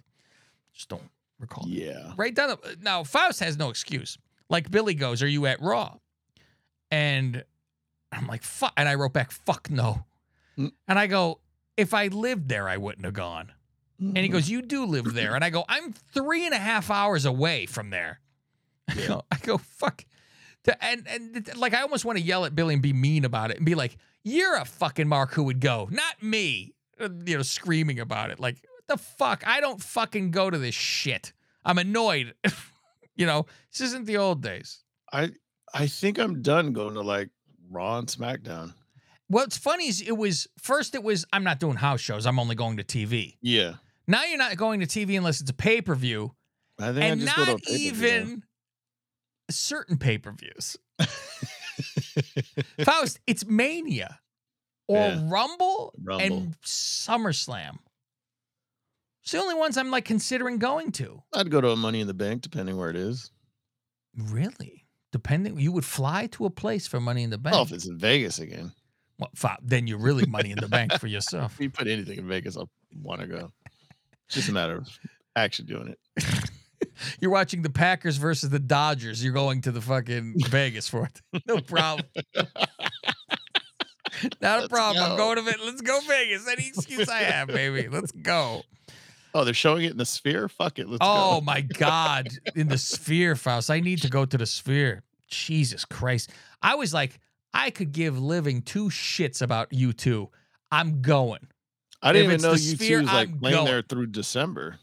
just 0.74 0.90
don't 0.90 1.10
recall. 1.40 1.66
it. 1.66 1.72
Yeah. 1.72 2.14
Right 2.16 2.34
down 2.34 2.50
the 2.50 2.78
now, 2.82 3.04
Faust 3.04 3.40
has 3.40 3.58
no 3.58 3.70
excuse. 3.70 4.18
Like 4.50 4.70
Billy 4.72 4.94
goes, 4.94 5.22
Are 5.24 5.28
you 5.28 5.46
at 5.48 5.62
Raw? 5.62 5.98
And 6.90 7.44
I'm 8.12 8.28
like, 8.28 8.44
fuck. 8.44 8.74
And 8.78 8.88
I 8.90 8.96
wrote 8.96 9.14
back, 9.14 9.32
fuck 9.32 9.70
no. 9.70 10.06
Mm. 10.58 10.72
And 10.88 11.00
I 11.00 11.08
go, 11.08 11.40
if 11.78 11.94
I 11.94 12.08
lived 12.08 12.50
there, 12.50 12.68
I 12.68 12.78
wouldn't 12.78 13.06
have 13.06 13.14
gone. 13.14 13.52
And 14.00 14.18
he 14.18 14.24
Mm-hmm. 14.24 14.32
goes, 14.34 14.50
You 14.50 14.62
do 14.64 14.86
live 14.86 15.14
there. 15.14 15.36
And 15.36 15.44
I 15.44 15.52
go, 15.52 15.64
I'm 15.70 15.94
three 15.94 16.46
and 16.46 16.56
a 16.56 16.60
half 16.60 16.90
hours 16.90 17.26
away 17.26 17.68
from 17.68 17.92
there. 17.92 18.20
I 18.90 18.94
Yeah. 18.98 19.08
go, 19.08 19.22
I 19.32 19.38
go 19.38 19.58
fuck. 19.60 20.04
And, 20.82 21.08
and 21.08 21.56
like, 21.58 21.74
I 21.76 21.82
almost 21.82 22.04
want 22.06 22.18
to 22.18 22.24
yell 22.24 22.46
at 22.46 22.56
Billy 22.56 22.74
and 22.74 22.82
be 22.84 22.94
mean 22.94 23.26
about 23.26 23.52
it 23.52 23.58
and 23.58 23.66
be 23.66 23.76
like, 23.76 23.98
You're 24.24 24.56
a 24.58 24.66
fucking 24.66 25.08
Mark 25.08 25.34
who 25.34 25.44
would 25.44 25.60
go, 25.60 25.88
not 25.92 26.22
me. 26.22 26.74
Uh, 27.00 27.10
You 27.26 27.38
know, 27.38 27.44
screaming 27.44 28.00
about 28.00 28.32
it. 28.32 28.40
Like, 28.40 28.58
what 28.70 28.88
the 28.88 28.98
fuck? 29.04 29.44
I 29.48 29.62
don't 29.62 29.82
fucking 29.82 30.32
go 30.32 30.50
to 30.50 30.58
this 30.58 30.74
shit. 30.76 31.32
I'm 31.64 31.78
annoyed. 31.78 32.34
you 33.16 33.28
know, 33.28 33.46
this 33.72 33.82
isn't 33.82 34.06
the 34.08 34.18
old 34.18 34.42
days. 34.42 34.80
I 35.14 35.30
I 35.76 35.86
think 35.88 36.18
I'm 36.18 36.42
done 36.42 36.74
going 36.74 36.96
to 36.96 37.02
like 37.02 37.30
Raw 37.72 37.98
and 38.00 38.08
SmackDown. 38.08 38.74
What's 39.28 39.58
funny 39.58 39.88
is 39.88 40.02
it 40.02 40.18
was 40.18 40.48
first, 40.60 40.94
it 40.94 41.04
was, 41.04 41.26
I'm 41.32 41.44
not 41.44 41.60
doing 41.60 41.78
house 41.78 42.02
shows. 42.02 42.26
I'm 42.26 42.38
only 42.40 42.56
going 42.56 42.78
to 42.78 42.84
TV. 42.84 43.38
Yeah. 43.42 43.76
Now 44.08 44.26
you're 44.26 44.38
not 44.38 44.58
going 44.58 44.82
to 44.82 44.86
TV 44.88 45.18
unless 45.18 45.40
it's 45.42 45.50
a 45.50 45.54
pay 45.54 45.82
per 45.82 45.96
view. 45.96 46.36
I 46.80 46.92
think 46.92 46.98
and 47.04 47.22
I 47.22 47.26
just 47.26 47.38
go 47.38 47.46
to 47.46 47.52
a 47.52 47.54
not 47.54 47.70
even 47.70 48.44
certain 49.50 49.98
pay 49.98 50.18
per 50.18 50.32
views. 50.32 50.76
Faust, 52.84 53.20
it's 53.28 53.46
Mania 53.46 54.20
or 54.88 54.98
Yeah. 54.98 55.28
Rumble, 55.30 55.94
Rumble. 56.02 56.26
and 56.26 56.56
SummerSlam. 56.66 57.78
It's 59.24 59.32
the 59.32 59.38
only 59.40 59.56
ones 59.56 59.78
I'm 59.78 59.92
like 59.92 60.06
considering 60.06 60.58
going 60.58 60.92
to. 60.94 61.22
I'd 61.34 61.52
go 61.52 61.62
to 61.62 61.70
a 61.70 61.76
Money 61.76 62.02
in 62.02 62.08
the 62.08 62.14
Bank, 62.14 62.42
depending 62.42 62.76
where 62.78 62.90
it 62.90 62.96
is. 62.96 63.32
Really? 64.18 64.81
Depending, 65.12 65.60
you 65.60 65.72
would 65.72 65.86
fly 65.86 66.28
to 66.28 66.46
a 66.46 66.50
place 66.50 66.88
for 66.88 67.00
Money 67.00 67.24
in 67.24 67.30
the 67.30 67.38
Bank. 67.38 67.54
Well, 67.54 67.64
if 67.64 67.72
it's 67.72 67.88
in 67.88 67.98
Vegas 67.98 68.40
again, 68.40 68.72
Well, 69.20 69.30
fa- 69.36 69.58
then 69.62 69.86
you're 69.88 70.00
really 70.00 70.26
Money 70.26 70.52
in 70.52 70.58
the 70.60 70.70
Bank 70.70 70.94
for 71.00 71.08
yourself. 71.08 71.54
if 71.56 71.60
you 71.62 71.70
put 71.70 71.88
anything 71.88 72.18
in 72.20 72.28
Vegas, 72.28 72.56
I'll 72.58 72.70
want 73.02 73.22
to 73.22 73.28
go. 73.28 73.52
It's 74.28 74.36
just 74.36 74.50
a 74.50 74.54
matter 74.54 74.78
of 74.78 74.88
actually 75.36 75.66
doing 75.66 75.96
it. 76.18 76.50
You're 77.20 77.32
watching 77.32 77.62
the 77.62 77.70
Packers 77.70 78.18
versus 78.18 78.50
the 78.50 78.60
Dodgers. 78.60 79.24
You're 79.24 79.34
going 79.34 79.62
to 79.62 79.72
the 79.72 79.82
fucking 79.82 80.36
Vegas 80.50 80.88
for 80.88 81.06
it. 81.06 81.22
No 81.48 81.60
problem. 81.60 82.08
Not 84.42 84.58
a 84.58 84.62
Let's 84.62 84.68
problem. 84.68 85.04
I'm 85.12 85.18
going 85.18 85.38
to 85.38 85.42
Vegas. 85.44 85.62
Let's 85.66 85.82
go 85.82 86.00
Vegas. 86.08 86.48
Any 86.48 86.68
excuse 86.68 87.10
I 87.10 87.20
have, 87.20 87.48
baby. 87.48 87.88
Let's 87.90 88.12
go. 88.12 88.64
Oh, 89.34 89.44
they're 89.46 89.54
showing 89.54 89.86
it 89.86 89.92
in 89.92 89.98
the 89.98 90.06
Sphere. 90.06 90.50
Fuck 90.50 90.80
it, 90.80 90.88
let's 90.90 91.00
go. 91.00 91.08
Oh 91.08 91.40
go. 91.40 91.42
my 91.46 91.62
God. 91.62 92.30
In 92.56 92.68
the 92.68 92.78
Sphere, 92.78 93.36
Faust. 93.36 93.70
I 93.72 93.80
need 93.80 94.02
to 94.02 94.10
go 94.10 94.26
to 94.26 94.38
the 94.38 94.46
Sphere. 94.46 95.04
Jesus 95.30 95.86
Christ. 95.86 96.32
I 96.62 96.76
was 96.76 96.94
like, 96.94 97.20
I 97.54 97.70
could 97.70 97.92
give 97.92 98.20
living 98.20 98.62
two 98.62 98.90
shits 98.90 99.42
about 99.42 99.72
you 99.72 99.94
two. 99.94 100.30
I'm 100.72 101.02
going. 101.02 101.48
I 102.02 102.14
didn't 102.14 102.32
even 102.32 102.42
know 102.42 102.54
you 102.54 102.76
two 102.76 102.98
was 103.00 103.08
like 103.08 103.30
I'm 103.30 103.40
playing 103.40 103.56
going. 103.56 103.66
there 103.68 103.82
through 103.82 104.08
December. 104.08 104.78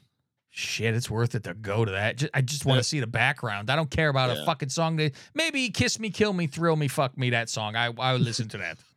Shit, 0.50 0.94
it's 0.94 1.10
worth 1.10 1.34
it 1.34 1.44
to 1.44 1.54
go 1.54 1.84
to 1.84 1.92
that. 1.92 2.16
Ju- 2.16 2.28
I 2.34 2.40
just 2.40 2.64
want 2.64 2.78
to 2.78 2.84
see 2.84 3.00
the 3.00 3.06
background. 3.06 3.70
I 3.70 3.76
don't 3.76 3.90
care 3.90 4.08
about 4.08 4.30
a 4.30 4.44
fucking 4.44 4.70
song. 4.70 4.96
That, 4.96 5.12
maybe 5.34 5.70
"Kiss 5.70 6.00
Me, 6.00 6.10
Kill 6.10 6.32
Me, 6.32 6.46
Thrill 6.46 6.74
Me, 6.74 6.88
Fuck 6.88 7.16
Me" 7.16 7.30
that 7.30 7.48
song. 7.48 7.76
I 7.76 7.92
I 7.98 8.12
would 8.12 8.22
listen 8.22 8.48
to 8.48 8.58
that. 8.58 8.78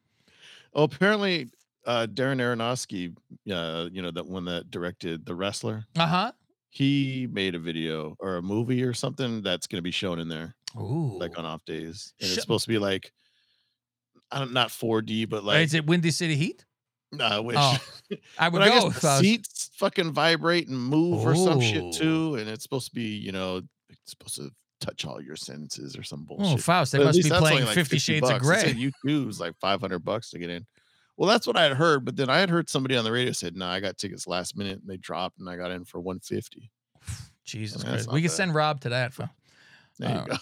Oh, 0.73 0.83
apparently, 0.83 1.49
uh, 1.85 2.07
Darren 2.07 2.37
Aronofsky, 2.39 3.15
uh, 3.51 3.89
you 3.91 4.01
know, 4.01 4.11
that 4.11 4.25
one 4.27 4.45
that 4.45 4.69
directed 4.71 5.25
The 5.25 5.35
Wrestler, 5.35 5.85
Uh 5.97 6.07
huh. 6.07 6.31
he 6.69 7.27
made 7.31 7.55
a 7.55 7.59
video 7.59 8.15
or 8.19 8.37
a 8.37 8.41
movie 8.41 8.83
or 8.83 8.93
something 8.93 9.41
that's 9.41 9.67
going 9.67 9.77
to 9.77 9.81
be 9.83 9.91
shown 9.91 10.19
in 10.19 10.27
there, 10.27 10.55
Ooh. 10.77 11.17
like 11.19 11.37
on 11.39 11.45
off 11.45 11.65
days. 11.65 12.13
And 12.21 12.29
Sh- 12.29 12.33
it's 12.33 12.41
supposed 12.41 12.65
to 12.65 12.69
be 12.69 12.77
like, 12.79 13.11
I 14.31 14.39
don't, 14.39 14.53
not 14.53 14.69
4D, 14.69 15.27
but 15.29 15.43
like, 15.43 15.63
is 15.65 15.73
it 15.73 15.85
Windy 15.85 16.11
City 16.11 16.35
Heat? 16.35 16.63
nah, 17.11 17.27
I 17.27 17.39
wish. 17.39 17.57
Oh, 17.59 17.77
I 18.39 18.47
would 18.49 18.59
but 18.59 18.67
I 18.67 18.69
go. 18.79 18.89
guess 18.89 19.01
the 19.01 19.07
I 19.07 19.11
was- 19.13 19.19
seats 19.21 19.71
fucking 19.75 20.11
vibrate 20.13 20.67
and 20.69 20.79
move 20.79 21.25
or 21.25 21.35
some 21.35 21.59
shit 21.59 21.93
too. 21.93 22.35
And 22.35 22.47
it's 22.49 22.63
supposed 22.63 22.87
to 22.89 22.95
be, 22.95 23.03
you 23.17 23.31
know, 23.31 23.61
it's 23.89 24.11
supposed 24.11 24.35
to 24.35 24.51
touch 24.79 25.05
all 25.05 25.21
your 25.21 25.35
senses 25.35 25.97
or 25.97 26.03
some 26.03 26.23
bullshit. 26.23 26.47
oh, 26.53 26.57
Faust, 26.57 26.91
they 26.93 26.99
But 26.99 27.05
must 27.07 27.23
be 27.23 27.29
playing 27.29 27.65
like 27.65 27.75
Fifty 27.75 27.97
50 27.97 27.99
Shades 27.99 28.29
of 28.29 28.41
bucks. 28.41 28.63
It 28.63 28.73
Grey. 28.77 28.91
You 29.03 29.27
is 29.27 29.39
like 29.39 29.53
500 29.59 29.99
bucks 29.99 30.29
to 30.29 30.39
get 30.39 30.49
in. 30.49 30.65
Well, 31.21 31.29
that's 31.29 31.45
what 31.45 31.55
I 31.55 31.61
had 31.61 31.73
heard, 31.73 32.03
but 32.03 32.15
then 32.15 32.31
I 32.31 32.39
had 32.39 32.49
heard 32.49 32.67
somebody 32.67 32.97
on 32.97 33.03
the 33.03 33.11
radio 33.11 33.31
said, 33.31 33.55
"No, 33.55 33.67
I 33.67 33.79
got 33.79 33.95
tickets 33.99 34.25
last 34.25 34.57
minute 34.57 34.79
and 34.81 34.89
they 34.89 34.97
dropped, 34.97 35.37
and 35.37 35.47
I 35.47 35.55
got 35.55 35.69
in 35.69 35.85
for 35.85 35.99
150." 35.99 36.71
Jesus 37.45 37.83
I 37.83 37.85
mean, 37.85 37.93
Christ. 37.93 38.11
We 38.11 38.23
could 38.23 38.31
send 38.31 38.55
Rob 38.55 38.81
to 38.81 38.89
that. 38.89 39.13
Faust. 39.13 39.29
There 39.99 40.09
you 40.09 40.35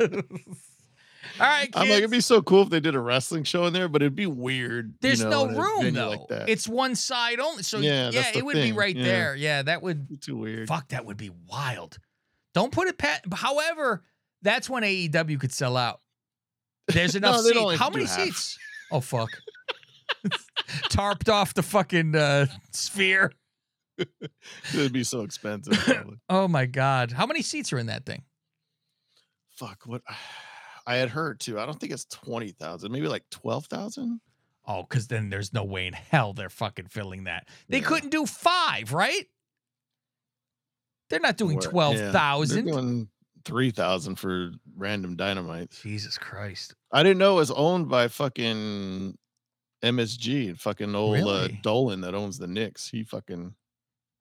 Oh. 0.00 0.08
go. 0.10 0.22
All 1.40 1.46
right, 1.46 1.70
I'm 1.74 1.88
like, 1.88 1.98
it'd 2.00 2.10
be 2.10 2.20
so 2.20 2.42
cool 2.42 2.60
if 2.64 2.68
they 2.68 2.78
did 2.78 2.94
a 2.94 3.00
wrestling 3.00 3.44
show 3.44 3.64
in 3.64 3.72
there, 3.72 3.88
but 3.88 4.02
it'd 4.02 4.14
be 4.14 4.26
weird. 4.26 4.88
you 4.88 4.94
There's 5.00 5.22
know, 5.24 5.46
no 5.46 5.60
room 5.62 5.94
though. 5.94 6.26
Like. 6.28 6.48
It's 6.48 6.68
one 6.68 6.94
side 6.94 7.40
only. 7.40 7.62
So 7.62 7.78
Yeah, 7.78 8.10
yeah, 8.10 8.32
it 8.34 8.44
would 8.44 8.52
be 8.54 8.72
right 8.72 8.94
Yeah. 8.94 9.02
there. 9.04 9.34
Yeah, 9.36 9.62
that 9.62 9.80
would 9.80 10.08
Be 10.08 10.18
too 10.18 10.36
weird. 10.36 10.68
Fuck, 10.68 10.88
that 10.88 11.06
would 11.06 11.16
be 11.16 11.30
wild. 11.48 11.96
Don't 12.52 12.70
put 12.70 12.88
it 12.88 12.98
pat. 12.98 13.22
However, 13.32 14.04
that's 14.42 14.68
when 14.68 14.82
AEW 14.82 15.40
could 15.40 15.52
sell 15.54 15.78
out. 15.78 16.02
There's 16.88 17.14
enough 17.16 17.36
No, 17.36 17.70
seats. 17.70 17.80
How 17.80 17.88
many 17.88 18.04
seats? 18.06 18.58
Oh 18.92 19.00
fuck. 19.00 19.30
Tarped 20.90 21.28
off 21.32 21.54
the 21.54 21.62
fucking 21.62 22.14
uh, 22.14 22.46
sphere. 22.72 23.32
It'd 24.74 24.92
be 24.92 25.04
so 25.04 25.22
expensive. 25.22 25.72
probably. 25.78 26.16
Oh 26.28 26.48
my 26.48 26.66
god. 26.66 27.12
How 27.12 27.26
many 27.26 27.42
seats 27.42 27.72
are 27.72 27.78
in 27.78 27.86
that 27.86 28.04
thing? 28.06 28.22
Fuck 29.56 29.82
what 29.86 30.02
I 30.86 30.96
had 30.96 31.08
heard 31.08 31.40
too. 31.40 31.58
I 31.58 31.66
don't 31.66 31.78
think 31.80 31.92
it's 31.92 32.04
twenty 32.06 32.50
thousand. 32.50 32.92
Maybe 32.92 33.08
like 33.08 33.24
twelve 33.30 33.66
thousand. 33.66 34.20
Oh, 34.68 34.82
because 34.82 35.06
then 35.06 35.30
there's 35.30 35.52
no 35.52 35.62
way 35.64 35.86
in 35.86 35.92
hell 35.92 36.32
they're 36.32 36.48
fucking 36.50 36.86
filling 36.86 37.24
that. 37.24 37.48
They 37.68 37.78
Yeah. 37.78 37.84
couldn't 37.84 38.10
do 38.10 38.26
five, 38.26 38.92
right? 38.92 39.24
They're 41.08 41.20
not 41.20 41.36
doing 41.36 41.60
twelve 41.60 41.94
thousand. 41.94 42.06
yeah, 42.06 42.10
twelve 42.12 42.48
they're 42.48 42.62
thousand. 42.62 42.66
doing 42.66 43.08
three 43.46 43.70
thousand 43.70 44.16
for 44.16 44.50
random 44.76 45.16
dynamites. 45.16 45.80
Jesus 45.80 46.18
Christ. 46.18 46.74
I 46.92 47.02
didn't 47.02 47.18
know 47.18 47.32
it 47.32 47.36
was 47.36 47.50
owned 47.50 47.88
by 47.88 48.08
fucking 48.08 49.16
MSG, 49.82 50.58
fucking 50.58 50.94
old 50.94 51.26
uh, 51.26 51.48
Dolan 51.62 52.02
that 52.02 52.14
owns 52.14 52.38
the 52.38 52.46
Knicks. 52.46 52.88
He 52.88 53.04
fucking 53.04 53.54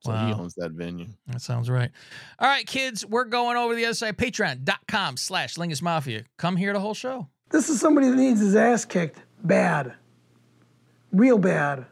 so 0.05 0.11
he 0.11 0.33
owns 0.33 0.53
that 0.55 0.71
venue. 0.71 1.07
That 1.27 1.41
sounds 1.41 1.67
right. 1.67 1.89
All 2.37 2.47
right, 2.47 2.67
kids, 2.67 3.03
we're 3.03 3.25
going 3.25 3.57
over 3.57 3.73
to 3.73 3.75
the 3.75 3.85
other 3.85 3.95
side. 3.95 4.17
Patreon.com 4.17 5.17
slash 5.17 5.55
Lingus 5.55 5.81
Mafia. 5.81 6.23
Come 6.37 6.55
hear 6.55 6.73
the 6.73 6.79
whole 6.79 6.93
show. 6.93 7.27
This 7.49 7.69
is 7.69 7.79
somebody 7.79 8.09
that 8.09 8.15
needs 8.15 8.39
his 8.39 8.55
ass 8.55 8.85
kicked 8.85 9.19
bad. 9.43 9.93
Real 11.11 11.39
bad. 11.39 11.87